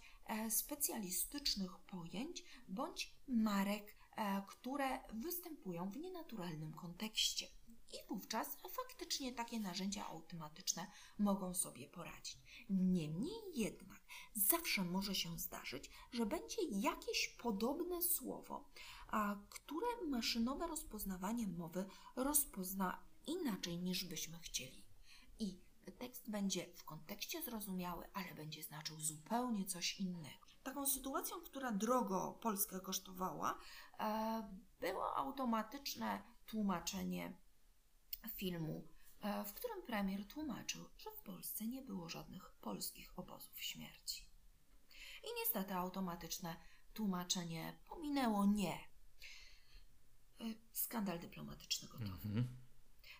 [0.50, 7.46] specjalistycznych pojęć bądź marek, e, które występują w nienaturalnym kontekście.
[7.92, 10.86] I wówczas faktycznie takie narzędzia automatyczne
[11.18, 12.38] mogą sobie poradzić.
[12.70, 14.00] Niemniej jednak
[14.34, 18.70] zawsze może się zdarzyć, że będzie jakieś podobne słowo,
[19.48, 21.84] które maszynowe rozpoznawanie mowy
[22.16, 24.82] rozpozna inaczej niż byśmy chcieli.
[25.38, 30.46] I tekst będzie w kontekście zrozumiały, ale będzie znaczył zupełnie coś innego.
[30.62, 33.58] Taką sytuacją, która drogo Polskę kosztowała,
[33.98, 37.36] e, było automatyczne tłumaczenie
[38.28, 38.88] filmu,
[39.20, 44.26] e, w którym premier tłumaczył, że w Polsce nie było żadnych polskich obozów śmierci.
[45.24, 46.56] I niestety automatyczne
[46.94, 48.74] tłumaczenie pominęło nie.
[50.40, 52.28] E, Skandal dyplomatyczny gotowy.
[52.28, 52.65] Mhm.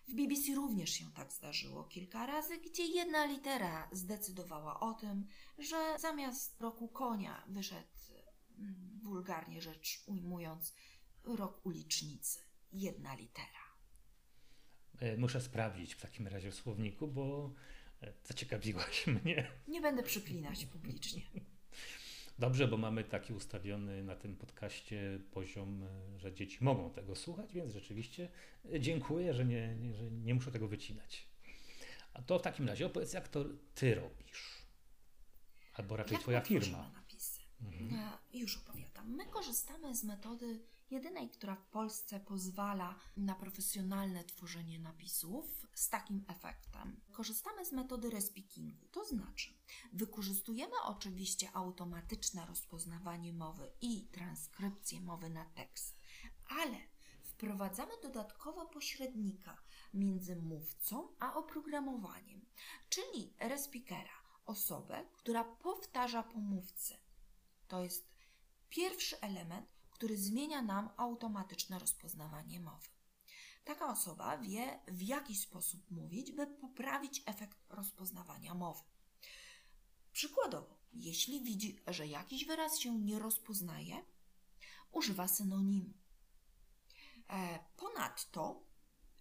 [0.07, 5.27] W BBC również się tak zdarzyło kilka razy, gdzie jedna litera zdecydowała o tym,
[5.59, 7.87] że zamiast roku konia wyszedł,
[8.59, 10.75] mm, wulgarnie rzecz ujmując,
[11.23, 12.39] rok ulicznicy.
[12.71, 13.67] Jedna litera.
[14.99, 17.53] E, Muszę sprawdzić w takim razie w słowniku, bo
[18.01, 19.51] e, zaciekawiłaś mnie.
[19.67, 21.21] Nie będę przeklinać publicznie.
[22.39, 27.53] Dobrze, bo mamy taki ustawiony na tym podcaście poziom, e, że dzieci mogą tego słuchać,
[27.53, 28.29] więc rzeczywiście
[28.73, 31.27] e, dziękuję, że nie, nie, że nie muszę tego wycinać.
[32.13, 33.45] A to w takim razie opowiedz, jak to
[33.75, 34.57] ty robisz.
[35.73, 36.91] Albo raczej Jak twoja firma.
[36.93, 37.41] napisy?
[37.61, 37.93] Mhm.
[37.93, 39.15] E, Już opowiadam.
[39.15, 40.59] My korzystamy z metody
[40.91, 47.01] jedynej, która w Polsce pozwala na profesjonalne tworzenie napisów z takim efektem.
[47.11, 49.53] Korzystamy z metody respeakingu, to znaczy
[49.93, 55.97] wykorzystujemy oczywiście automatyczne rozpoznawanie mowy i transkrypcję mowy na tekst,
[56.49, 56.77] ale
[57.23, 59.57] wprowadzamy dodatkowo pośrednika
[59.93, 62.45] między mówcą a oprogramowaniem,
[62.89, 66.97] czyli respikera, osobę, która powtarza po mówcy.
[67.67, 68.07] To jest
[68.69, 72.87] pierwszy element, który zmienia nam automatyczne rozpoznawanie mowy.
[73.63, 78.83] Taka osoba wie, w jaki sposób mówić, by poprawić efekt rozpoznawania mowy.
[80.13, 84.05] Przykładowo, jeśli widzi, że jakiś wyraz się nie rozpoznaje,
[84.91, 85.93] używa synonimu.
[87.29, 88.63] E, ponadto,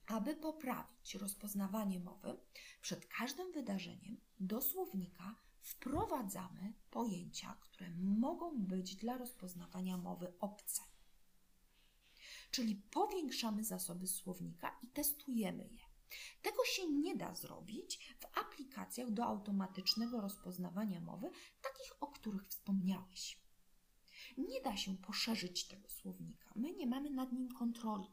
[0.06, 2.40] aby poprawić rozpoznawanie mowy,
[2.82, 5.34] przed każdym wydarzeniem do słownika
[5.66, 10.82] wprowadzamy pojęcia, które mogą być dla rozpoznawania mowy obce.
[12.50, 15.86] Czyli powiększamy zasoby słownika i testujemy je.
[16.42, 21.30] Tego się nie da zrobić w aplikacjach do automatycznego rozpoznawania mowy,
[21.62, 23.38] takich o których wspomniałeś.
[24.38, 26.52] Nie da się poszerzyć tego słownika.
[26.56, 28.08] My nie mamy nad nim kontroli.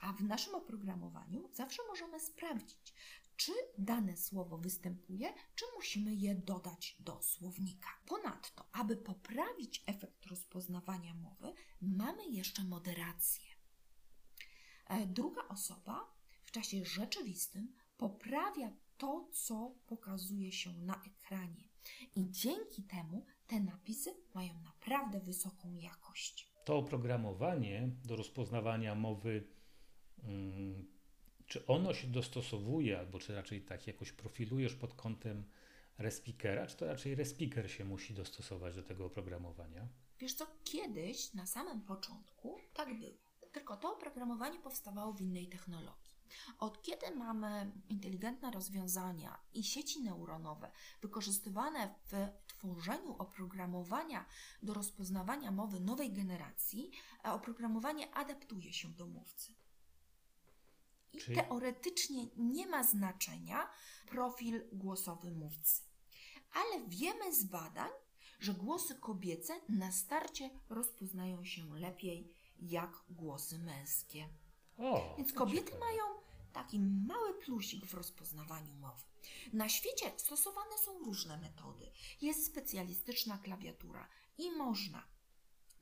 [0.00, 2.94] A w naszym oprogramowaniu zawsze możemy sprawdzić,
[3.36, 7.88] czy dane słowo występuje, czy musimy je dodać do słownika.
[8.06, 13.44] Ponadto, aby poprawić efekt rozpoznawania mowy, mamy jeszcze moderację.
[14.88, 21.68] E, druga osoba w czasie rzeczywistym poprawia to, co pokazuje się na ekranie.
[22.16, 26.52] I dzięki temu te napisy mają naprawdę wysoką jakość.
[26.64, 29.48] To oprogramowanie do rozpoznawania mowy,
[30.22, 30.88] hmm,
[31.52, 35.44] czy ono się dostosowuje, albo czy raczej tak jakoś profilujesz pod kątem
[35.98, 39.88] respikera, czy to raczej respiker się musi dostosować do tego oprogramowania?
[40.18, 43.16] Wiesz co, kiedyś na samym początku tak było.
[43.52, 46.12] Tylko to oprogramowanie powstawało w innej technologii.
[46.58, 50.70] Od kiedy mamy inteligentne rozwiązania i sieci neuronowe
[51.02, 52.12] wykorzystywane w
[52.46, 54.26] tworzeniu oprogramowania
[54.62, 56.90] do rozpoznawania mowy nowej generacji,
[57.24, 59.61] oprogramowanie adaptuje się do mówcy.
[61.12, 61.36] I Czyli...
[61.36, 63.70] teoretycznie nie ma znaczenia
[64.06, 65.82] profil głosowy mówcy.
[66.52, 67.90] Ale wiemy z badań,
[68.40, 74.28] że głosy kobiece na starcie rozpoznają się lepiej jak głosy męskie.
[74.78, 76.02] O, Więc kobiety mają
[76.52, 79.02] taki mały plusik w rozpoznawaniu mowy.
[79.52, 81.92] Na świecie stosowane są różne metody.
[82.20, 85.06] Jest specjalistyczna klawiatura i można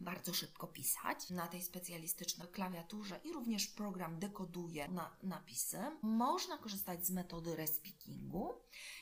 [0.01, 5.79] bardzo szybko pisać na tej specjalistycznej klawiaturze i również program dekoduje na napisy.
[6.03, 8.55] Można korzystać z metody respeakingu.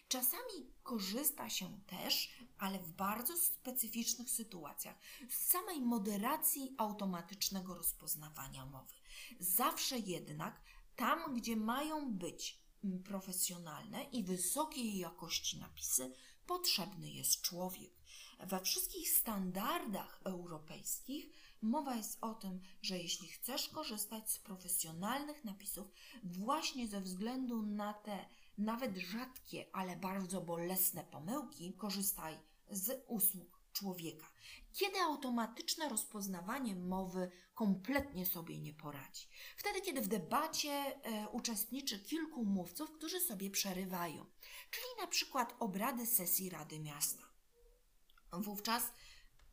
[0.08, 4.96] Czasami korzysta się też, ale w bardzo specyficznych sytuacjach,
[5.30, 8.94] z samej moderacji automatycznego rozpoznawania mowy.
[9.40, 10.60] Zawsze jednak
[10.96, 12.58] tam, gdzie mają być
[13.04, 16.12] profesjonalne i wysokiej jakości napisy,
[16.46, 17.97] potrzebny jest człowiek.
[18.38, 21.30] We wszystkich standardach europejskich
[21.62, 25.88] mowa jest o tym, że jeśli chcesz korzystać z profesjonalnych napisów,
[26.24, 32.38] właśnie ze względu na te nawet rzadkie, ale bardzo bolesne pomyłki, korzystaj
[32.70, 34.26] z usług człowieka.
[34.72, 39.28] Kiedy automatyczne rozpoznawanie mowy kompletnie sobie nie poradzi?
[39.56, 44.26] Wtedy, kiedy w debacie e, uczestniczy kilku mówców, którzy sobie przerywają,
[44.70, 47.27] czyli na przykład obrady sesji Rady Miasta.
[48.32, 48.82] Wówczas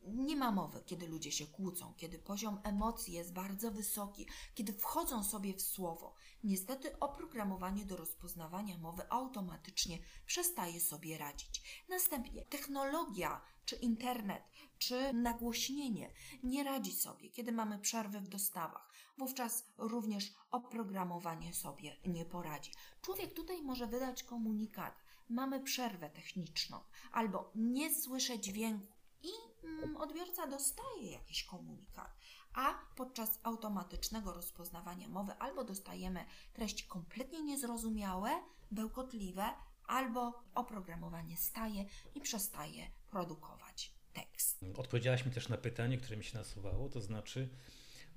[0.08, 5.24] nie ma mowy, kiedy ludzie się kłócą, kiedy poziom emocji jest bardzo wysoki, kiedy wchodzą
[5.24, 6.16] sobie w słowo.
[6.44, 11.86] Niestety oprogramowanie do rozpoznawania mowy automatycznie przestaje sobie radzić.
[11.90, 14.44] Następnie technologia, czy internet,
[14.78, 18.92] czy nagłośnienie nie radzi sobie, kiedy mamy przerwy w dostawach.
[19.18, 22.72] Wówczas również oprogramowanie sobie nie poradzi.
[23.02, 25.05] Człowiek tutaj może wydać komunikat.
[25.30, 26.80] Mamy przerwę techniczną,
[27.12, 29.30] albo nie słyszę dźwięku i
[29.64, 32.18] mm, odbiorca dostaje jakiś komunikat,
[32.54, 38.30] a podczas automatycznego rozpoznawania mowy albo dostajemy treści kompletnie niezrozumiałe,
[38.72, 39.50] bełkotliwe,
[39.88, 41.86] albo oprogramowanie staje
[42.16, 44.66] i przestaje produkować tekst.
[44.78, 47.50] Odpowiedziałaś mi też na pytanie, które mi się nasuwało, to znaczy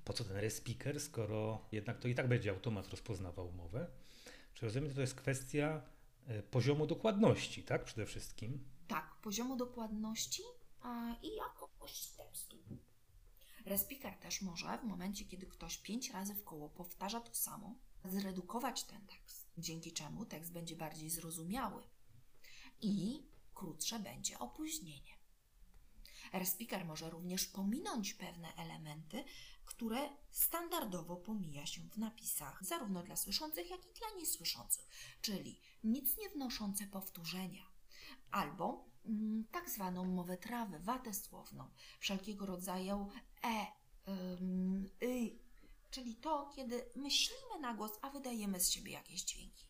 [0.05, 3.87] po co ten respiker, skoro jednak to i tak będzie automat rozpoznawał mowę.
[4.53, 5.81] Czy rozumiem, że to jest kwestia
[6.51, 7.83] poziomu dokładności, tak?
[7.83, 8.69] Przede wszystkim.
[8.87, 10.43] Tak, poziomu dokładności
[10.81, 12.57] a, i jakość tekstu.
[13.65, 17.75] Respiker też może w momencie, kiedy ktoś pięć razy w koło powtarza to samo,
[18.05, 21.83] zredukować ten tekst, dzięki czemu tekst będzie bardziej zrozumiały
[22.81, 23.23] i
[23.53, 25.18] krótsze będzie opóźnienie.
[26.33, 29.23] Respiker może również pominąć pewne elementy,
[29.65, 34.87] które standardowo pomija się w napisach, zarówno dla słyszących, jak i dla niesłyszących,
[35.21, 37.63] czyli nic nie wnoszące powtórzenia,
[38.31, 41.69] albo mm, tak zwaną mowę trawy, watę słowną,
[41.99, 43.09] wszelkiego rodzaju
[43.43, 43.67] e,
[45.03, 45.39] y,
[45.91, 49.69] czyli to, kiedy myślimy na głos, a wydajemy z siebie jakieś dźwięki.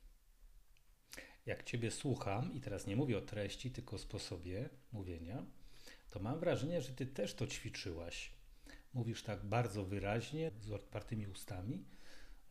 [1.45, 5.45] Jak Ciebie słucham, i teraz nie mówię o treści, tylko o sposobie mówienia,
[6.09, 8.33] to mam wrażenie, że Ty też to ćwiczyłaś.
[8.93, 11.85] Mówisz tak bardzo wyraźnie, z otwartymi ustami.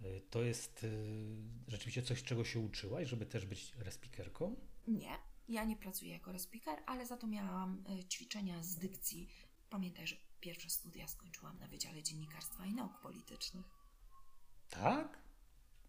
[0.02, 1.36] Y, To jest y,
[1.68, 4.56] rzeczywiście coś, czego się uczyłaś, żeby też być respikerką?
[4.86, 9.28] Nie, ja nie pracuję jako respiker, ale za to miałam y, ćwiczenia z dykcji.
[9.70, 13.66] Pamiętaj, że pierwsze studia skończyłam na Wydziale Dziennikarstwa i Nauk Politycznych.
[14.70, 15.18] Tak?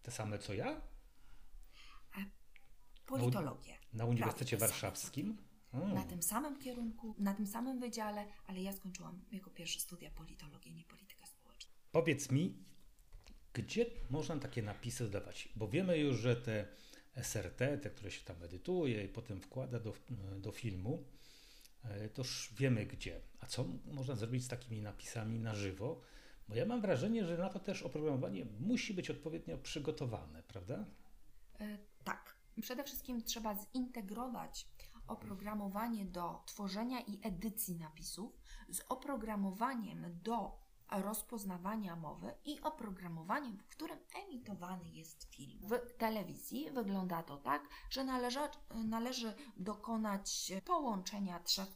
[0.02, 0.80] Te same co ja?
[3.06, 3.78] Politologię.
[3.92, 5.36] Na Uniwersytecie te same Warszawskim?
[5.70, 5.84] Studia.
[5.84, 5.94] Mm.
[5.94, 10.72] Na tym samym kierunku, na tym samym wydziale, ale ja skończyłam jako pierwsze studia politologię,
[10.72, 11.72] nie politykę społeczną.
[11.92, 12.64] Powiedz mi,
[13.52, 15.48] gdzie można takie napisy zdawać?
[15.56, 16.66] Bo wiemy już, że te
[17.22, 19.94] SRT, te, które się tam edytuje i potem wkłada do,
[20.38, 21.04] do filmu,
[21.84, 23.20] e, to już wiemy gdzie.
[23.40, 26.00] A co można zrobić z takimi napisami na żywo?
[26.48, 30.84] Bo ja mam wrażenie, że na to też oprogramowanie musi być odpowiednio przygotowane, prawda?
[31.60, 32.40] E, tak.
[32.60, 34.66] Przede wszystkim trzeba zintegrować
[35.10, 43.98] oprogramowanie do tworzenia i edycji napisów z oprogramowaniem do rozpoznawania mowy i oprogramowaniem, w którym
[44.14, 45.60] emitowany jest film.
[45.62, 48.40] W telewizji wygląda to tak, że należy,
[48.74, 51.68] należy dokonać połączenia trzech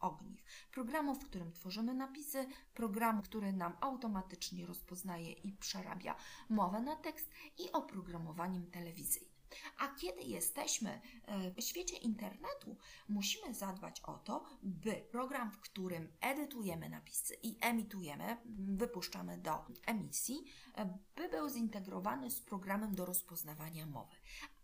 [0.00, 0.42] ogniw.
[0.72, 6.16] Programu, w którym tworzymy napisy, programu, który nam automatycznie rozpoznaje i przerabia
[6.48, 9.29] mowę na tekst i oprogramowaniem telewizyjnym.
[9.78, 12.76] A kiedy jesteśmy e, w świecie internetu,
[13.08, 20.44] musimy zadbać o to, by program, w którym edytujemy napisy i emitujemy, wypuszczamy do emisji,
[20.74, 24.16] e, by był zintegrowany z programem do rozpoznawania mowy.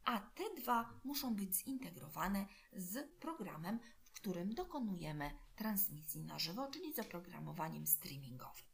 [0.04, 3.78] A te dwa muszą być zintegrowane z programem,
[4.26, 8.64] którym dokonujemy transmisji na żywo, czyli z oprogramowaniem streamingowym.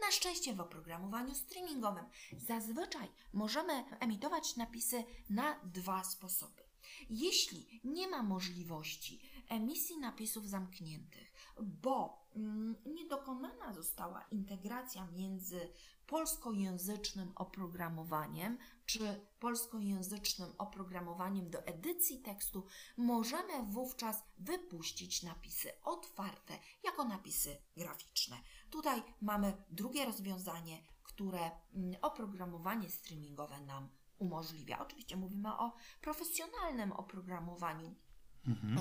[0.00, 2.04] Na szczęście w oprogramowaniu streamingowym
[2.36, 6.62] zazwyczaj możemy emitować napisy na dwa sposoby.
[7.10, 11.25] Jeśli nie ma możliwości emisji napisów zamkniętych,
[11.62, 15.72] bo mm, nie dokonana została integracja między
[16.06, 27.56] polskojęzycznym oprogramowaniem czy polskojęzycznym oprogramowaniem do edycji tekstu, możemy wówczas wypuścić napisy otwarte jako napisy
[27.76, 28.36] graficzne.
[28.70, 33.88] Tutaj mamy drugie rozwiązanie, które mm, oprogramowanie streamingowe nam
[34.18, 34.78] umożliwia.
[34.78, 37.94] Oczywiście mówimy o profesjonalnym oprogramowaniu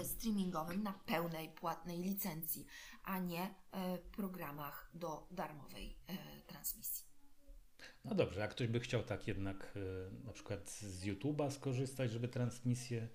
[0.02, 2.66] e, streamingowym na pełnej płatnej licencji,
[3.04, 3.42] a nie
[3.72, 7.06] e, programach do darmowej e, transmisji.
[8.06, 9.74] No dobrze, jak ktoś by chciał tak jednak
[10.26, 13.08] na przykład z YouTube'a skorzystać, żeby transmisję,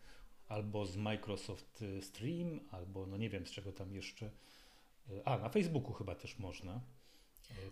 [0.48, 4.30] albo z Microsoft Stream, albo no nie wiem z czego tam jeszcze.
[5.24, 6.80] A, na Facebooku chyba też można.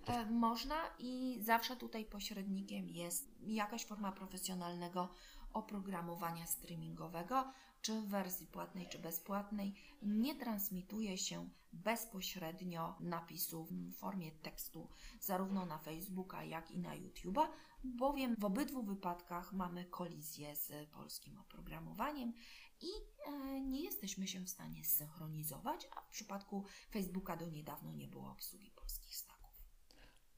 [0.05, 5.09] To Można i zawsze tutaj pośrednikiem jest jakaś forma profesjonalnego
[5.53, 7.53] oprogramowania streamingowego,
[7.83, 9.75] czy w wersji płatnej, czy bezpłatnej.
[10.03, 14.89] Nie transmituje się bezpośrednio napisów w formie tekstu,
[15.21, 17.49] zarówno na Facebooka, jak i na YouTube'a,
[17.85, 22.33] bowiem w obydwu wypadkach mamy kolizję z polskim oprogramowaniem
[22.81, 22.89] i
[23.27, 28.31] e, nie jesteśmy się w stanie zsynchronizować, a w przypadku Facebooka do niedawno nie było
[28.31, 29.63] obsługi polskich znaków.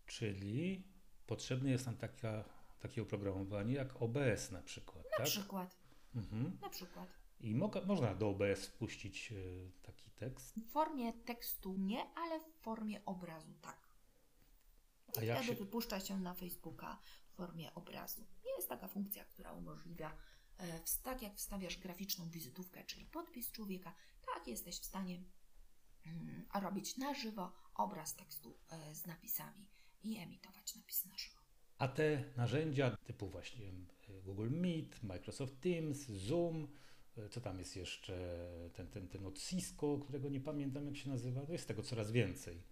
[0.06, 0.84] Czyli
[1.26, 2.44] potrzebne jest nam taka,
[2.80, 5.26] takie oprogramowanie jak OBS na przykład, Na tak?
[5.26, 5.76] przykład,
[6.14, 6.58] Mhm.
[6.62, 7.19] na przykład.
[7.40, 9.36] I moga, można do OBS wpuścić e,
[9.82, 10.54] taki tekst.
[10.54, 13.90] W formie tekstu nie, ale w formie obrazu tak.
[15.18, 16.98] A I jak wtedy się, wypuszcza się na Facebooka
[17.32, 18.26] w formie obrazu.
[18.56, 20.16] Jest taka funkcja, która umożliwia,
[20.58, 23.94] e, tak jak wstawiasz graficzną wizytówkę, czyli podpis człowieka,
[24.34, 25.22] tak jesteś w stanie
[26.06, 29.66] mm, robić na żywo obraz tekstu e, z napisami
[30.02, 31.40] i emitować napisy na żywo.
[31.78, 33.72] a te narzędzia typu właśnie
[34.24, 36.68] Google Meet, Microsoft Teams, Zoom,
[37.28, 41.46] co tam jest jeszcze, ten, ten, ten od Cisco, którego nie pamiętam jak się nazywa,
[41.46, 42.62] to jest tego coraz więcej.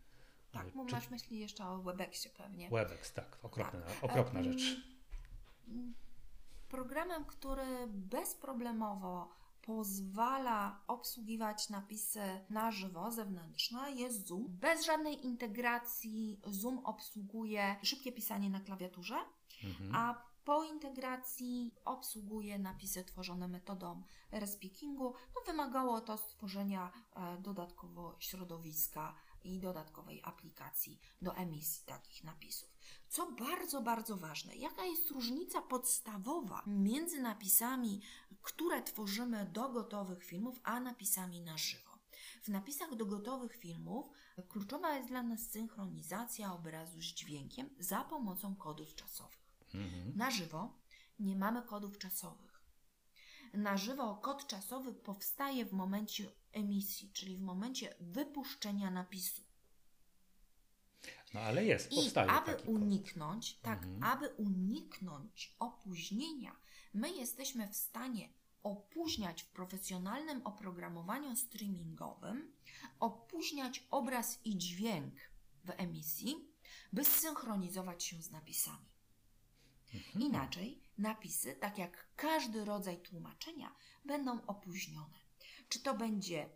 [0.52, 2.70] Tak, E, czy- masz myśli jeszcze o Webexie pewnie.
[2.70, 4.04] Webex, tak, okropna, Tak.
[4.04, 4.76] okropna Em, rzecz.
[6.68, 9.28] Programem, który bezproblemowo
[9.62, 12.20] pozwala obsługiwać napisy
[12.50, 14.44] na żywo, zewnętrzne, jest Zoom.
[14.48, 19.16] Bez żadnej integracji Zoom obsługuje szybkie pisanie na klawiaturze,
[19.64, 19.94] Mhm.
[19.94, 25.14] a po integracji obsługuje napisy tworzone metodą respeakingu.
[25.34, 32.68] No, wymagało to stworzenia e, dodatkowo środowiska i dodatkowej aplikacji do emisji takich napisów.
[33.08, 38.02] Co bardzo, bardzo ważne, jaka jest różnica podstawowa między napisami,
[38.42, 41.98] które tworzymy do gotowych filmów, a napisami na żywo?
[42.42, 44.06] W napisach do gotowych filmów
[44.48, 49.47] kluczowa jest dla nas synchronizacja obrazu z dźwiękiem za pomocą kodów czasowych.
[49.74, 50.16] Mhm.
[50.16, 50.74] Na żywo
[51.18, 52.62] nie mamy kodów czasowych.
[53.54, 59.42] Na żywo kod czasowy powstaje w momencie emisji, czyli w momencie wypuszczenia napisu.
[61.34, 62.74] No ale jest, I powstaje aby taki kod.
[62.74, 64.02] uniknąć, tak, Mhm.
[64.02, 66.56] aby uniknąć opóźnienia,
[66.94, 68.28] my jesteśmy w stanie
[68.62, 72.52] opóźniać w profesjonalnym oprogramowaniu streamingowym,
[73.00, 75.14] opóźniać obraz i dźwięk
[75.64, 76.48] w emisji,
[76.92, 78.86] by zsynchronizować się z napisami.
[79.94, 80.24] Mhm.
[80.24, 85.18] Inaczej napisy, tak jak każdy rodzaj tłumaczenia, będą opóźnione.
[85.68, 86.48] Czy to będzie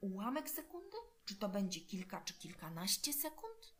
[0.00, 3.74] ułamek sekundy, czy to będzie kilka czy kilkanaście sekund?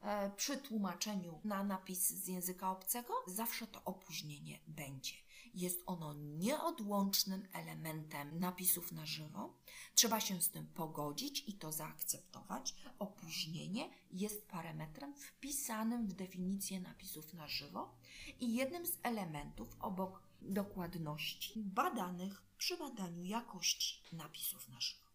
[0.00, 5.14] E, przy tłumaczeniu na napis z języka obcego zawsze to opóźnienie będzie.
[5.56, 9.54] Jest ono nieodłącznym elementem napisów na żywo.
[9.94, 12.74] Trzeba się z tym pogodzić i to zaakceptować.
[12.98, 17.94] Opóźnienie jest parametrem wpisanym w definicję napisów na żywo
[18.40, 25.06] i jednym z elementów obok dokładności badanych przy badaniu jakości napisów na żywo.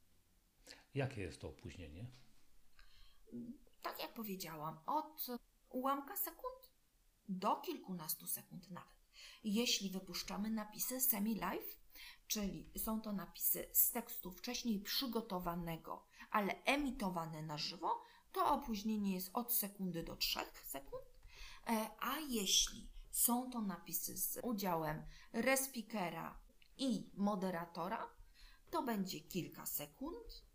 [0.93, 2.05] Jakie jest to opóźnienie?
[3.81, 5.27] Tak jak powiedziałam, od
[5.69, 6.71] ułamka sekund
[7.29, 9.00] do kilkunastu sekund nawet.
[9.43, 11.79] Jeśli wypuszczamy napisy semi-live,
[12.27, 19.29] czyli są to napisy z tekstu wcześniej przygotowanego, ale emitowane na żywo, to opóźnienie jest
[19.33, 21.03] od sekundy do 3 sekund.
[21.67, 26.39] E, A jeśli są to napisy z udziałem respikera
[26.77, 28.09] i moderatora,
[28.69, 30.45] to będzie kilka sekund,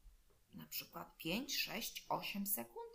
[0.54, 2.86] na przykład 5, 6, 8 sekund.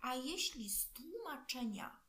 [0.00, 2.00] A jeśli z tłumaczenia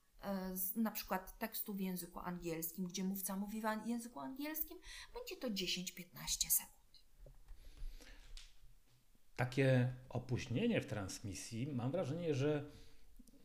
[0.53, 4.77] z, na przykład tekstu w języku angielskim, gdzie mówca mówi w języku angielskim,
[5.13, 7.03] będzie to 10-15 sekund.
[9.35, 12.71] Takie opóźnienie w transmisji mam wrażenie, że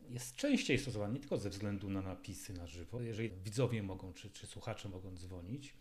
[0.09, 3.01] jest częściej stosowane nie tylko ze względu na napisy na żywo.
[3.01, 5.73] Jeżeli widzowie mogą, czy, czy słuchacze mogą dzwonić,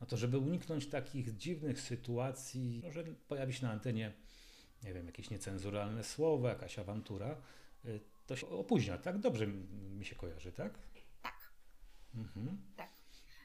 [0.00, 4.12] no to żeby uniknąć takich dziwnych sytuacji, no, że pojawi się na antenie,
[4.82, 7.36] nie wiem, jakieś niecenzuralne słowo, jakaś awantura,
[7.84, 9.18] y, to się opóźnia, tak?
[9.18, 10.78] Dobrze mi się kojarzy, tak?
[11.22, 11.52] Tak,
[12.14, 12.72] Mhm.
[12.76, 12.90] tak.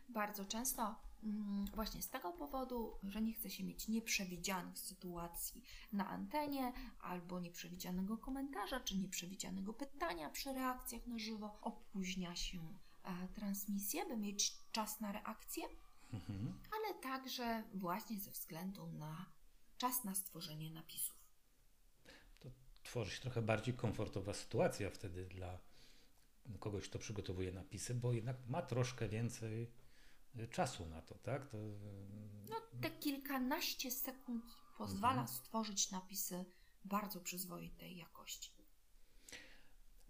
[0.10, 6.08] Bardzo często mm, właśnie z tego powodu, że nie chce się mieć nieprzewidzianych sytuacji na
[6.08, 12.60] antenie, albo nieprzewidzianego komentarza, czy nieprzewidzianego pytania przy reakcjach na żywo, opóźnia się
[13.04, 15.64] e, transmisję, by mieć czas na reakcję.
[16.14, 16.60] Mhm.
[16.72, 19.26] ale także właśnie ze względu na
[19.78, 21.19] czas na stworzenie napisów.
[22.90, 25.60] Tworzy się trochę bardziej komfortowa sytuacja wtedy dla
[26.60, 29.72] kogoś, kto przygotowuje napisy, bo jednak ma troszkę więcej
[30.40, 31.48] y, czasu na to, tak?
[31.48, 31.58] To,
[32.50, 34.44] No, te kilkanaście sekund
[34.78, 35.28] pozwala Mhm.
[35.28, 36.46] stworzyć napisy
[36.86, 38.52] bardzo przyzwoitej jakości.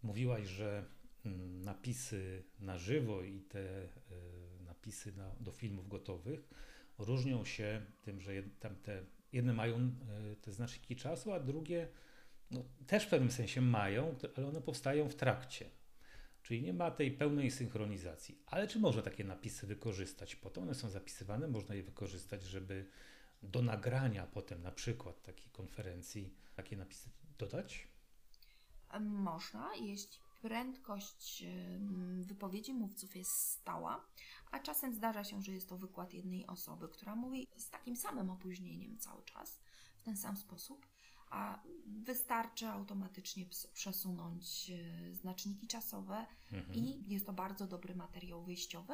[0.03, 0.85] Mówiłaś, że
[1.25, 3.89] mm, napisy na żywo i te y,
[4.65, 6.49] napisy na, do filmów gotowych
[6.97, 9.77] różnią się tym, że jed, tam te, jedne mają
[10.31, 11.87] y, te znaczniki czasu, a drugie
[12.51, 15.69] no, też w pewnym sensie mają, ale one powstają w trakcie.
[16.43, 18.41] Czyli nie ma tej pełnej synchronizacji.
[18.45, 20.35] Ale czy można takie napisy wykorzystać?
[20.35, 22.85] Potem one są zapisywane, można je wykorzystać, żeby
[23.43, 27.87] do nagrania potem na przykład takiej konferencji takie napisy dodać?
[28.99, 31.43] Można, jeśli prędkość
[32.19, 34.05] wypowiedzi mówców jest stała,
[34.51, 38.29] a czasem zdarza się, że jest to wykład jednej osoby, która mówi z takim samym
[38.29, 39.59] opóźnieniem cały czas,
[39.97, 40.85] w ten sam sposób,
[41.29, 46.75] a wystarczy automatycznie przesunąć e, znaczniki czasowe Mhm.
[46.75, 48.93] i jest to bardzo dobry materiał wyjściowy.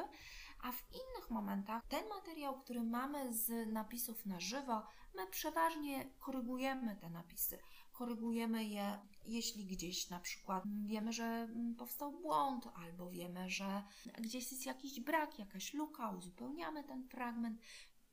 [0.62, 4.82] A w innych momentach ten materiał, który mamy z napisów na żywo,
[5.14, 7.58] my przeważnie korygujemy te napisy.
[7.92, 13.82] Korygujemy je, jeśli gdzieś na przykład wiemy, że powstał błąd, albo wiemy, że
[14.18, 17.60] gdzieś jest jakiś brak, jakaś luka, uzupełniamy ten fragment.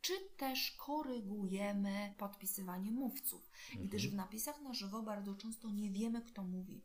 [0.04, 6.44] Czy też korygujemy podpisywanie mówców, gdyż w napisach na żywo bardzo często nie wiemy, kto
[6.44, 6.82] mówi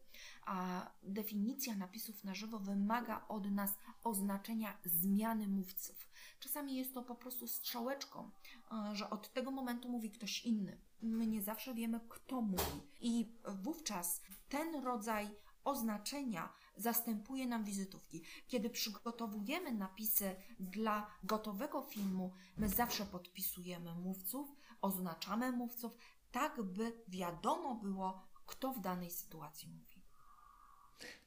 [0.46, 6.08] a definicja napisów na żywo wymaga od nas oznaczenia zmiany mówców.
[6.40, 8.30] Czasami jest to po prostu strzałeczką,
[8.72, 10.78] e, że od tego momentu mówi ktoś inny.
[11.02, 15.30] My nie zawsze wiemy, kto mówi, i wówczas ten rodzaj
[15.64, 18.22] oznaczenia zastępuje nam wizytówki.
[18.48, 24.48] Kiedy przygotowujemy napisy dla gotowego filmu, my zawsze podpisujemy mówców,
[24.80, 25.96] oznaczamy mówców,
[26.30, 30.02] tak by wiadomo było, kto w danej sytuacji mówi.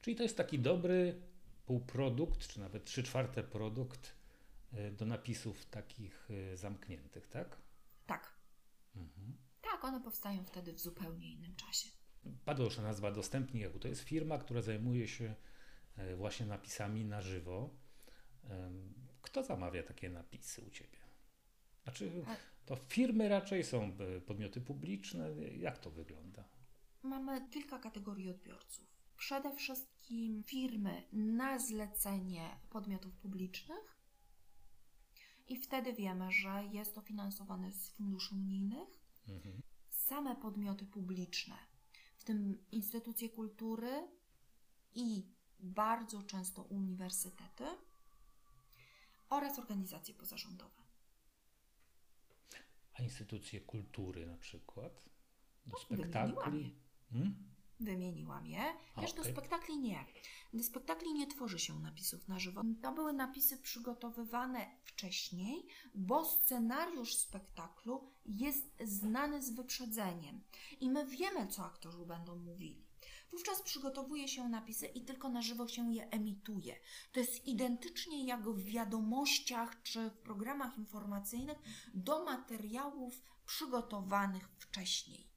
[0.02, 1.22] Czyli to jest taki dobry
[1.66, 4.16] półprodukt, czy nawet trzy czwarte produkt
[4.74, 7.58] y, do napisów takich y, zamkniętych, tak?
[8.06, 8.34] Tak.
[8.96, 9.38] Mhm.
[9.62, 11.90] Tak, Tak, one powstają wtedy w zupełnie innym czasie.
[12.46, 13.80] Padła już nazwa Dostępni EU.
[13.80, 15.36] To jest firma, która zajmuje się
[15.98, 17.70] e, właśnie napisami na żywo.
[19.22, 20.98] Kto zamawia takie napisy u Ciebie?
[21.84, 22.26] Znaczy,
[22.66, 25.30] to firmy raczej są e, podmioty publiczne.
[25.58, 26.44] Jak to wygląda?
[27.04, 28.86] Mamy kilka kategorii odbiorców.
[29.18, 34.02] Przede wszystkim firmy na zlecenie podmiotów publicznych.
[35.48, 39.00] I wtedy wiemy, że jest to finansowane z funduszy unijnych.
[39.28, 39.62] Mhm.
[39.90, 41.56] Same podmioty publiczne,
[42.22, 44.08] w tym instytucje kultury
[44.96, 45.24] i
[45.60, 47.64] bardzo często uniwersytety
[49.30, 50.82] oraz organizacje pozarządowe.
[52.94, 54.94] A instytucje kultury na przykład?
[55.66, 56.76] Do no, spektakli?
[57.12, 57.52] Hmm?
[57.82, 58.64] Wymieniłam je.
[58.98, 59.24] Wiesz, okay.
[59.24, 60.06] do spektakli nie.
[60.54, 62.62] Do spektakli nie tworzy się napisów na żywo.
[62.82, 70.42] To były napisy przygotowywane wcześniej, bo scenariusz spektaklu jest znany z wyprzedzeniem
[70.80, 72.86] i my wiemy, co aktorzy będą mówili.
[73.32, 76.76] Wówczas przygotowuje się napisy i tylko na żywo się je emituje.
[77.12, 81.58] To jest identycznie jak w wiadomościach czy w programach informacyjnych
[81.94, 85.31] do materiałów przygotowanych wcześniej.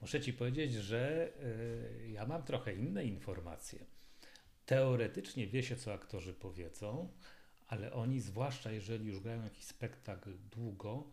[0.00, 1.32] Muszę Ci powiedzieć, że
[2.04, 3.86] y, ja mam trochę inne informacje.
[4.66, 7.08] Teoretycznie wie się, co aktorzy powiedzą,
[7.68, 11.10] ale oni, zwłaszcza jeżeli już grają jakiś spektakl długo,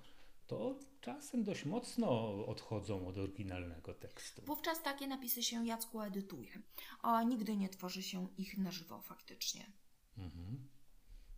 [0.47, 4.41] to czasem dość mocno odchodzą od oryginalnego tekstu.
[4.45, 6.51] Wówczas takie napisy się Jacku edytuje,
[7.01, 9.65] a nigdy nie tworzy się ich na żywo faktycznie.
[10.17, 10.67] Mhm.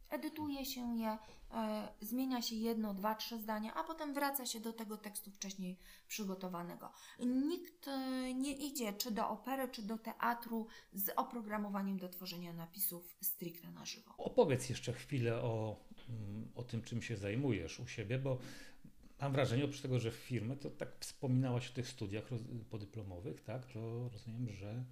[0.10, 1.18] Edytuje się je,
[1.52, 5.78] e, zmienia się jedno, dwa, trzy zdania, a potem wraca się do tego tekstu wcześniej
[6.08, 6.92] przygotowanego.
[7.20, 13.16] Nikt e, nie idzie czy do opery, czy do teatru z oprogramowaniem do tworzenia napisów
[13.22, 14.14] stricte na żywo.
[14.18, 15.76] Opowiedz jeszcze chwilę o,
[16.10, 18.38] mm, o tym, czym się zajmujesz u siebie, bo
[19.22, 22.24] mam wrażenie, oprócz tego, że w firmę, to tak wspominałaś o tych studiach
[22.70, 23.66] podyplomowych, tak?
[23.66, 24.86] To rozumiem, że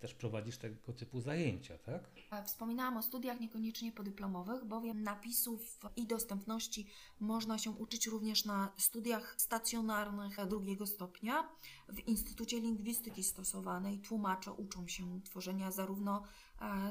[0.00, 2.10] też prowadzisz tego typu zajęcia, tak?
[2.44, 6.86] Wspominałam o studiach niekoniecznie podyplomowych, bowiem napisów i dostępności
[7.20, 11.48] można się uczyć również na studiach stacjonarnych drugiego stopnia.
[11.88, 16.22] W Instytucie Lingwistyki Stosowanej tłumacze uczą się tworzenia zarówno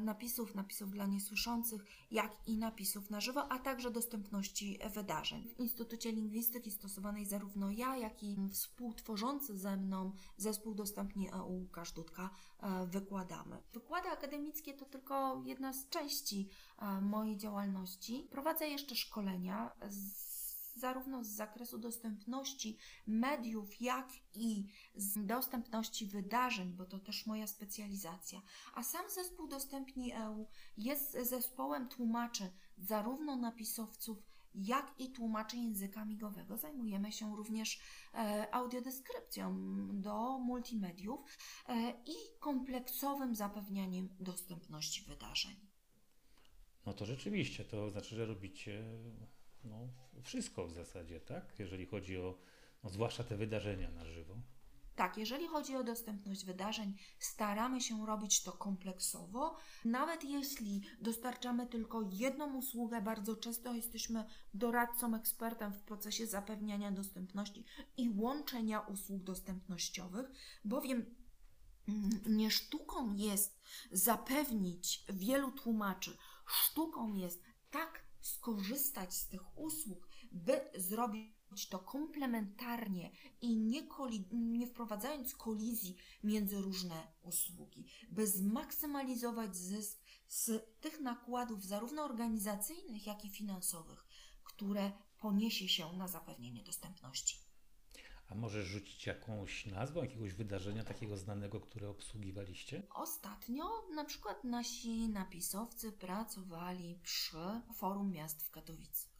[0.02, 5.48] napisów, napisów dla niesłyszących, jak i napisów na żywo, a także dostępności wydarzeń.
[5.48, 11.92] W Instytucie Lingwistyki Stosowanej zarówno ja, jak i współtworzący ze mną zespół Dostępni EU Łukasz
[11.92, 13.58] Dudka e, wykładamy.
[13.74, 16.50] Wykłady akademickie to tylko jedna z części
[16.80, 18.28] e, mojej działalności.
[18.32, 20.29] Prowadzę jeszcze szkolenia z
[20.80, 22.78] zarówno z zakresu dostępności
[23.08, 28.42] mediów, jak i z dostępności wydarzeń, bo to też moja specjalizacja.
[28.74, 34.18] A sam zespół Dostępni EU jest zespołem tłumaczy, zarówno napisowców,
[34.56, 36.58] jak i tłumaczy języka migowego.
[36.58, 37.80] Zajmujemy się również
[38.14, 39.56] e, audiodeskrypcją
[40.02, 45.56] do multimediów e, i kompleksowym zapewnianiem dostępności wydarzeń.
[46.86, 48.84] No to rzeczywiście, to znaczy, że robicie
[49.64, 49.88] no,
[50.24, 51.60] wszystko w zasadzie, tak?
[51.60, 52.38] Jeżeli chodzi o,
[52.84, 54.36] no, zwłaszcza te wydarzenia na żywo.
[55.00, 59.58] Tak, jeżeli chodzi o dostępność wydarzeń, staramy się robić to kompleksowo.
[59.86, 67.66] Nawet jeśli dostarczamy tylko jedną usługę, bardzo często jesteśmy doradcą, ekspertem w procesie zapewniania dostępności
[67.98, 70.32] i łączenia usług dostępnościowych,
[70.66, 71.16] bowiem
[71.88, 73.60] mm, nie sztuką jest
[73.92, 83.12] zapewnić wielu tłumaczy, sztuką jest tak skorzystać z tych usług, by zrobić to komplementarnie
[83.42, 83.88] i nie,
[84.32, 93.26] nie wprowadzając kolizji między różne usługi, by zmaksymalizować zysk z tych nakładów, zarówno organizacyjnych, jak
[93.26, 94.06] i finansowych,
[94.44, 97.49] które poniesie się na zapewnienie dostępności.
[98.30, 102.84] A możesz rzucić jakąś nazwę jakiegoś wydarzenia takiego znanego, które obsługiwaliście?
[102.94, 103.66] Ostatnio
[103.96, 109.12] na przykład nasi napisowcy pracowali przy Forum Miast w Katowicach,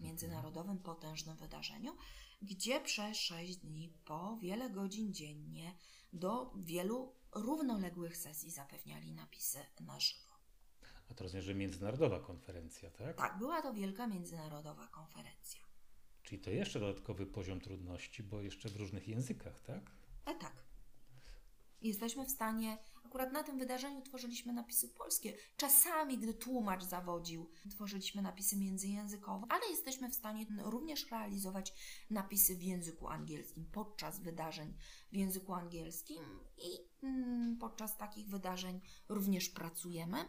[0.00, 1.96] międzynarodowym potężnym wydarzeniu,
[2.42, 5.74] gdzie przez 6 dni po wiele godzin dziennie
[6.12, 10.32] do wielu równoległych sesji zapewniali napisy na żywo.
[11.10, 13.16] A to rozumiem, że międzynarodowa konferencja, tak?
[13.16, 15.61] Tak, była to wielka międzynarodowa konferencja.
[16.32, 19.90] Czyli to jeszcze dodatkowy poziom trudności, bo jeszcze w różnych językach, tak?
[20.26, 20.52] E tak.
[21.82, 22.78] Jesteśmy w stanie,
[23.12, 25.36] akurat na tym wydarzeniu tworzyliśmy napisy polskie.
[25.56, 31.74] Czasami, gdy tłumacz zawodził, tworzyliśmy napisy międzyjęzykowe, ale jesteśmy w stanie również realizować
[32.10, 34.74] napisy w języku angielskim podczas wydarzeń
[35.12, 36.22] w języku angielskim
[36.58, 40.24] i mm, podczas takich wydarzeń również pracujemy,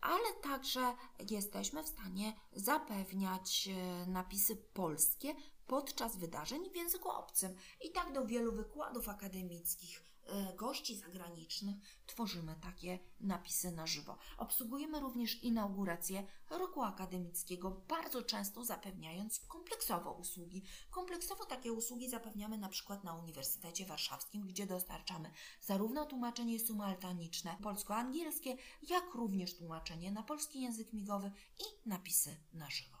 [0.00, 0.94] ale także
[1.30, 5.34] jesteśmy w stanie zapewniać e, napisy polskie
[5.66, 7.54] podczas wydarzeń w języku obcym.
[7.84, 10.11] I tak do wielu wykładów akademickich,
[10.56, 14.18] gości zagranicznych tworzymy takie napisy na żywo.
[14.38, 20.62] Obsługujemy również inaugurację roku akademickiego, bardzo często zapewniając kompleksowo usługi.
[20.90, 28.56] Kompleksowo takie usługi zapewniamy na przykład na Uniwersytecie Warszawskim, gdzie dostarczamy zarówno tłumaczenie symultaniczne polsko-angielskie,
[28.88, 32.96] jak również tłumaczenie na polski język migowy i napisy na żywo.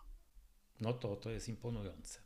[0.80, 2.18] No to to jest imponujące.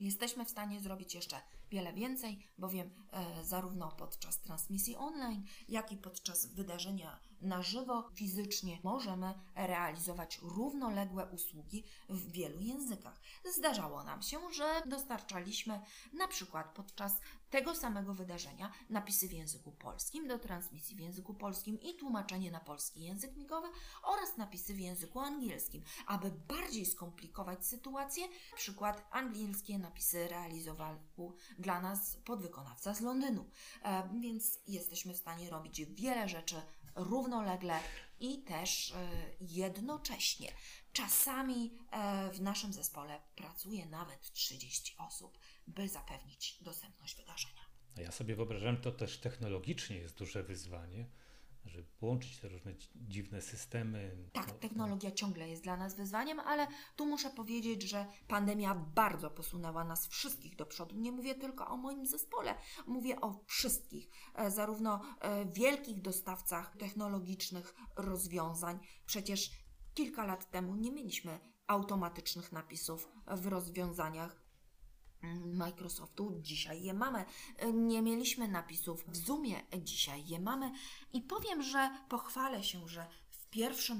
[0.00, 1.40] Jesteśmy w stanie zrobić jeszcze
[1.70, 8.78] wiele więcej, bowiem e, zarówno podczas transmisji online, jak i podczas wydarzenia na żywo fizycznie
[8.82, 13.20] możemy realizować równoległe usługi w wielu językach.
[13.56, 15.80] Zdarzało nam się, że dostarczaliśmy
[16.12, 17.20] na przykład podczas
[17.50, 22.60] tego samego wydarzenia napisy w języku polskim do transmisji w języku polskim i tłumaczenie na
[22.60, 23.68] polski język migowy
[24.02, 25.82] oraz napisy w języku angielskim.
[26.06, 30.98] Aby bardziej skomplikować sytuację, na przykład angielskie napisy realizował
[31.58, 33.50] dla nas podwykonawca z Londynu.
[33.82, 36.62] E, więc jesteśmy w stanie robić wiele rzeczy
[37.04, 37.80] równolegle
[38.20, 38.96] i też e,
[39.40, 40.52] jednocześnie.
[40.92, 47.60] Czasami e, w naszym zespole pracuje nawet 30 osób, by zapewnić dostępność wydarzenia.
[47.96, 51.10] Ja sobie wyobrażam, to też technologicznie jest duże wyzwanie,
[51.64, 54.28] żeby połączyć te różne dziwne systemy.
[54.32, 59.30] Tak, no, technologia ciągle jest dla nas wyzwaniem, ale tu muszę powiedzieć, że pandemia bardzo
[59.30, 60.96] posunęła nas wszystkich do przodu.
[60.96, 62.54] Nie mówię tylko o moim zespole,
[62.86, 68.78] mówię o wszystkich, e, zarówno e, wielkich dostawcach technologicznych rozwiązań.
[69.06, 69.50] Przecież
[69.94, 74.49] kilka lat temu nie mieliśmy automatycznych napisów w rozwiązaniach
[75.44, 77.24] Microsoftu, dzisiaj je mamy.
[77.72, 80.72] Nie mieliśmy napisów w Zoomie, dzisiaj je mamy.
[81.12, 83.98] I powiem, że pochwalę się, że w pierwszych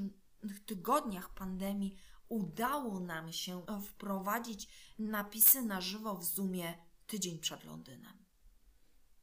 [0.67, 1.97] tygodniach pandemii
[2.29, 4.69] udało nam się wprowadzić
[4.99, 6.75] napisy na żywo w Zoomie
[7.07, 8.21] tydzień przed Londynem.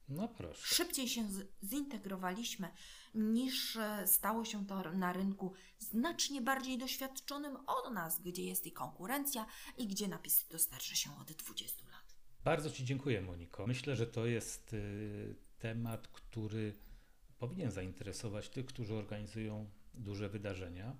[0.10, 0.76] No proszę.
[0.76, 1.30] Szybciej się
[1.64, 2.72] zintegrowaliśmy
[3.16, 8.72] niż e, stało się to na rynku znacznie bardziej doświadczonym od nas, gdzie jest i
[8.72, 9.46] konkurencja
[9.78, 11.87] i gdzie napisy dostarcza się od 20 lat.
[12.48, 13.68] Bardzo Ci dziękuję, Moniko.
[13.68, 16.74] Myślę, że to jest y, temat, który
[17.38, 20.96] powinien zainteresować tych, którzy organizują duże wydarzenia,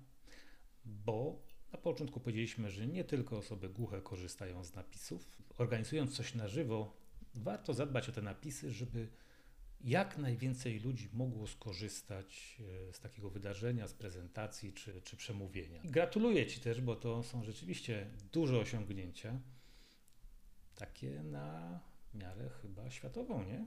[0.84, 1.42] bo
[1.72, 5.36] na początku powiedzieliśmy, że nie tylko osoby głuche korzystają z napisów.
[5.58, 6.96] Organizując coś na żywo,
[7.34, 9.08] warto zadbać o te napisy, żeby
[9.80, 15.82] jak najwięcej ludzi mogło skorzystać e, z takiego wydarzenia, z prezentacji czy, czy przemówienia.
[15.84, 19.40] Gratuluję Ci też, bo to są rzeczywiście duże osiągnięcia,
[20.78, 21.80] takie na
[22.14, 23.66] miarę chyba światową, nie?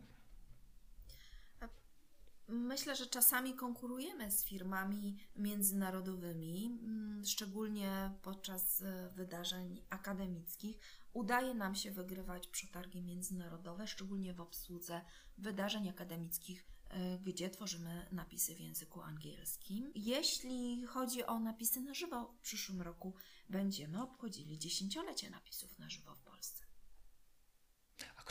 [2.48, 10.78] Myślę, że czasami konkurujemy z firmami międzynarodowymi, mm, szczególnie podczas e, wydarzeń akademickich.
[11.14, 15.02] Udaje nam się wygrywać przetargi międzynarodowe, szczególnie w obsłudze
[15.38, 19.92] wydarzeń akademickich, e, gdzie tworzymy napisy w języku angielskim.
[19.96, 23.14] Jeśli chodzi o napisy na żywo, w przyszłym roku
[23.50, 26.71] będziemy obchodzili dziesięciolecie napisów na żywo w Polsce.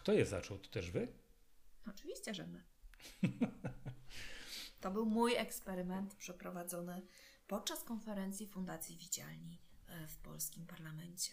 [0.00, 0.58] Kto je zaczął?
[0.58, 1.08] To też wy?
[1.88, 2.64] Oczywiście, że my.
[4.80, 7.02] To był mój eksperyment przeprowadzony
[7.46, 11.32] podczas konferencji Fundacji Widzialni e, w polskim parlamencie.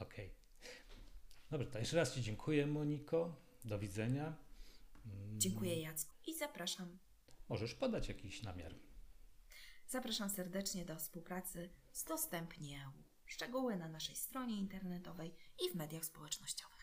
[0.00, 0.26] Okej.
[0.26, 0.70] Okay.
[1.50, 3.40] Dobrze, to jeszcze raz Ci dziękuję, Moniko.
[3.64, 4.36] Do widzenia.
[5.06, 5.40] Mm.
[5.40, 6.14] Dziękuję, Jacku.
[6.26, 6.98] I zapraszam.
[7.48, 8.74] Możesz podać jakiś namiar.
[9.88, 12.90] Zapraszam serdecznie do współpracy z Dostępnie
[13.26, 15.34] Szczegóły na naszej stronie internetowej
[15.66, 16.75] i w mediach społecznościowych.